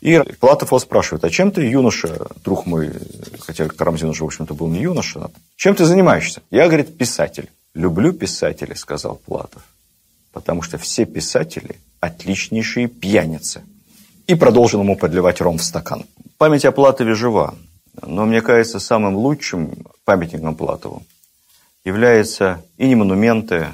И 0.00 0.18
Платов 0.40 0.70
его 0.70 0.78
спрашивает, 0.80 1.24
а 1.24 1.30
чем 1.30 1.52
ты, 1.52 1.62
юноша, 1.62 2.26
друг 2.44 2.66
мой, 2.66 2.92
хотя 3.40 3.68
Карамзин 3.68 4.08
уже, 4.08 4.24
в 4.24 4.26
общем-то, 4.26 4.54
был 4.54 4.66
не 4.68 4.82
юноша, 4.82 5.30
чем 5.54 5.74
ты 5.74 5.84
занимаешься? 5.84 6.42
Я, 6.50 6.66
говорит, 6.66 6.98
писатель. 6.98 7.48
Люблю 7.74 8.12
писателей, 8.12 8.74
сказал 8.74 9.16
Платов, 9.16 9.62
потому 10.32 10.62
что 10.62 10.78
все 10.78 11.04
писатели 11.04 11.76
отличнейшие 12.00 12.88
пьяницы– 12.88 13.62
и 14.26 14.34
продолжил 14.34 14.80
ему 14.80 14.96
подливать 14.96 15.40
ром 15.40 15.58
в 15.58 15.62
стакан. 15.62 16.06
Память 16.38 16.64
о 16.64 16.72
Платове 16.72 17.14
жива, 17.14 17.54
но, 18.02 18.26
мне 18.26 18.42
кажется, 18.42 18.78
самым 18.78 19.16
лучшим 19.16 19.86
памятником 20.04 20.54
Платову 20.54 21.04
является 21.84 22.62
и 22.76 22.88
не 22.88 22.94
монументы, 22.94 23.68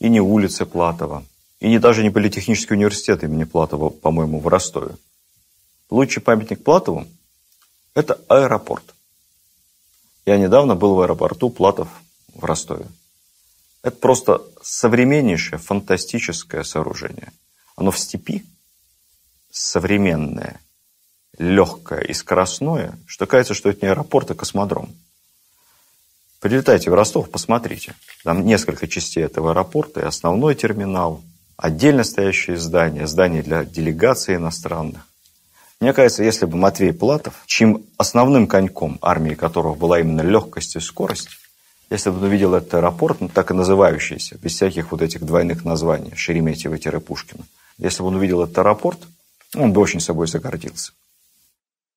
и 0.00 0.08
не 0.08 0.20
улицы 0.20 0.66
Платова, 0.66 1.24
и 1.60 1.68
не 1.68 1.78
даже 1.78 2.02
не 2.02 2.10
Политехнический 2.10 2.74
университет 2.74 3.22
имени 3.22 3.44
Платова, 3.44 3.88
по-моему, 3.88 4.40
в 4.40 4.48
Ростове. 4.48 4.96
Лучший 5.88 6.22
памятник 6.22 6.64
Платову– 6.64 7.06
это 7.94 8.20
аэропорт. 8.28 8.94
Я 10.26 10.38
недавно 10.38 10.74
был 10.74 10.94
в 10.94 11.00
аэропорту 11.00 11.50
Платов 11.50 11.88
в 12.34 12.44
Ростове. 12.44 12.86
Это 13.82 13.96
просто 13.96 14.42
современнейшее, 14.62 15.58
фантастическое 15.58 16.64
сооружение. 16.64 17.32
Оно 17.76 17.90
в 17.90 17.98
степи, 17.98 18.44
современное, 19.54 20.60
легкое 21.38 22.00
и 22.00 22.12
скоростное, 22.12 22.98
что 23.06 23.26
кажется, 23.26 23.54
что 23.54 23.70
это 23.70 23.86
не 23.86 23.90
аэропорт, 23.90 24.32
а 24.32 24.34
космодром. 24.34 24.92
Прилетайте 26.40 26.90
в 26.90 26.94
Ростов, 26.94 27.30
посмотрите. 27.30 27.94
Там 28.24 28.44
несколько 28.44 28.88
частей 28.88 29.22
этого 29.22 29.52
аэропорта, 29.52 30.00
и 30.00 30.04
основной 30.04 30.56
терминал, 30.56 31.22
отдельно 31.56 32.02
стоящее 32.02 32.56
здание, 32.56 33.06
здание 33.06 33.42
для 33.42 33.64
делегаций 33.64 34.34
иностранных. 34.34 35.06
Мне 35.80 35.92
кажется, 35.92 36.24
если 36.24 36.46
бы 36.46 36.56
Матвей 36.56 36.92
Платов, 36.92 37.34
чьим 37.46 37.86
основным 37.96 38.48
коньком 38.48 38.98
армии 39.02 39.34
которого 39.34 39.74
была 39.74 40.00
именно 40.00 40.22
легкость 40.22 40.76
и 40.76 40.80
скорость, 40.80 41.28
если 41.90 42.10
бы 42.10 42.16
он 42.16 42.24
увидел 42.24 42.54
этот 42.54 42.74
аэропорт, 42.74 43.20
ну, 43.20 43.28
так 43.28 43.52
и 43.52 43.54
называющийся, 43.54 44.36
без 44.38 44.54
всяких 44.54 44.90
вот 44.90 45.00
этих 45.00 45.22
двойных 45.22 45.64
названий, 45.64 46.10
Шереметьево-Пушкина, 46.10 47.44
если 47.78 48.02
бы 48.02 48.08
он 48.08 48.16
увидел 48.16 48.42
этот 48.42 48.58
аэропорт, 48.58 48.98
он 49.54 49.72
бы 49.72 49.80
очень 49.80 50.00
собой 50.00 50.26
загордился. 50.26 50.92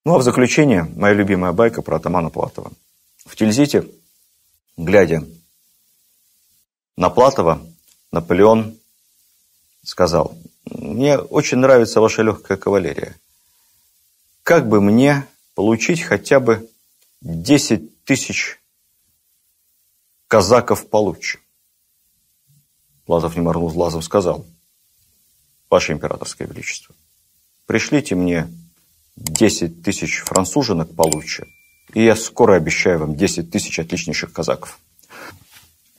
Ну, 0.06 0.16
а 0.16 0.20
в 0.20 0.24
заключение 0.24 0.84
моя 0.96 1.14
любимая 1.14 1.52
байка 1.52 1.82
про 1.82 1.98
атамана 1.98 2.30
Платова. 2.30 2.72
В 3.26 3.36
Тильзите, 3.36 3.88
глядя 4.78 5.24
на 6.96 7.10
Платова, 7.10 7.62
Наполеон 8.12 8.78
сказал, 9.84 10.38
мне 10.66 11.18
очень 11.18 11.58
нравится 11.58 12.02
ваша 12.02 12.22
легкая 12.22 12.58
кавалерия. 12.58 13.16
Как 14.44 14.68
бы 14.68 14.80
мне 14.82 15.28
получить 15.56 16.02
хотя 16.02 16.40
бы 16.40 16.70
10 17.22 18.04
тысяч 18.06 18.60
казаков 20.28 20.90
получше? 20.90 21.40
Платов, 23.06 23.36
не 23.36 23.42
моргнув 23.42 23.74
глазом, 23.74 24.02
сказал, 24.02 24.46
Ваше 25.70 25.92
императорское 25.92 26.48
величество, 26.48 26.96
пришлите 27.68 28.16
мне 28.16 28.48
10 29.18 29.84
тысяч 29.84 30.20
француженок 30.20 30.96
получше, 30.96 31.46
и 31.94 32.04
я 32.04 32.16
скоро 32.16 32.56
обещаю 32.56 33.00
вам 33.00 33.16
10 33.16 33.52
тысяч 33.52 33.78
отличнейших 33.80 34.32
казаков. 34.34 34.80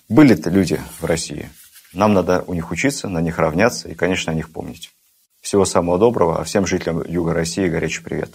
Были-то 0.09 0.51
люди 0.51 0.81
в 1.01 1.05
России. 1.05 1.51
Нам 1.93 2.15
надо 2.15 2.43
у 2.47 2.55
них 2.55 2.71
учиться, 2.71 3.09
на 3.09 3.21
них 3.21 3.39
равняться 3.39 3.89
и, 3.89 3.95
конечно, 3.95 4.33
о 4.33 4.35
них 4.35 4.51
помнить. 4.51 4.91
Всего 5.41 5.65
самого 5.65 5.99
доброго, 5.99 6.41
а 6.41 6.45
всем 6.45 6.67
жителям 6.67 7.03
Юга 7.07 7.33
России 7.33 7.69
горячий 7.69 8.03
привет. 8.03 8.35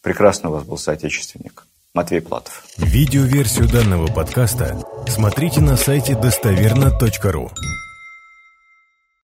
Прекрасно 0.00 0.50
у 0.50 0.52
вас 0.52 0.64
был 0.64 0.78
соотечественник. 0.78 1.66
Матвей 1.94 2.20
Платов. 2.20 2.64
Видеоверсию 2.76 3.68
данного 3.68 4.08
подкаста 4.08 4.82
смотрите 5.08 5.60
на 5.60 5.76
сайте 5.76 6.16
достоверно.ру. 6.16 7.50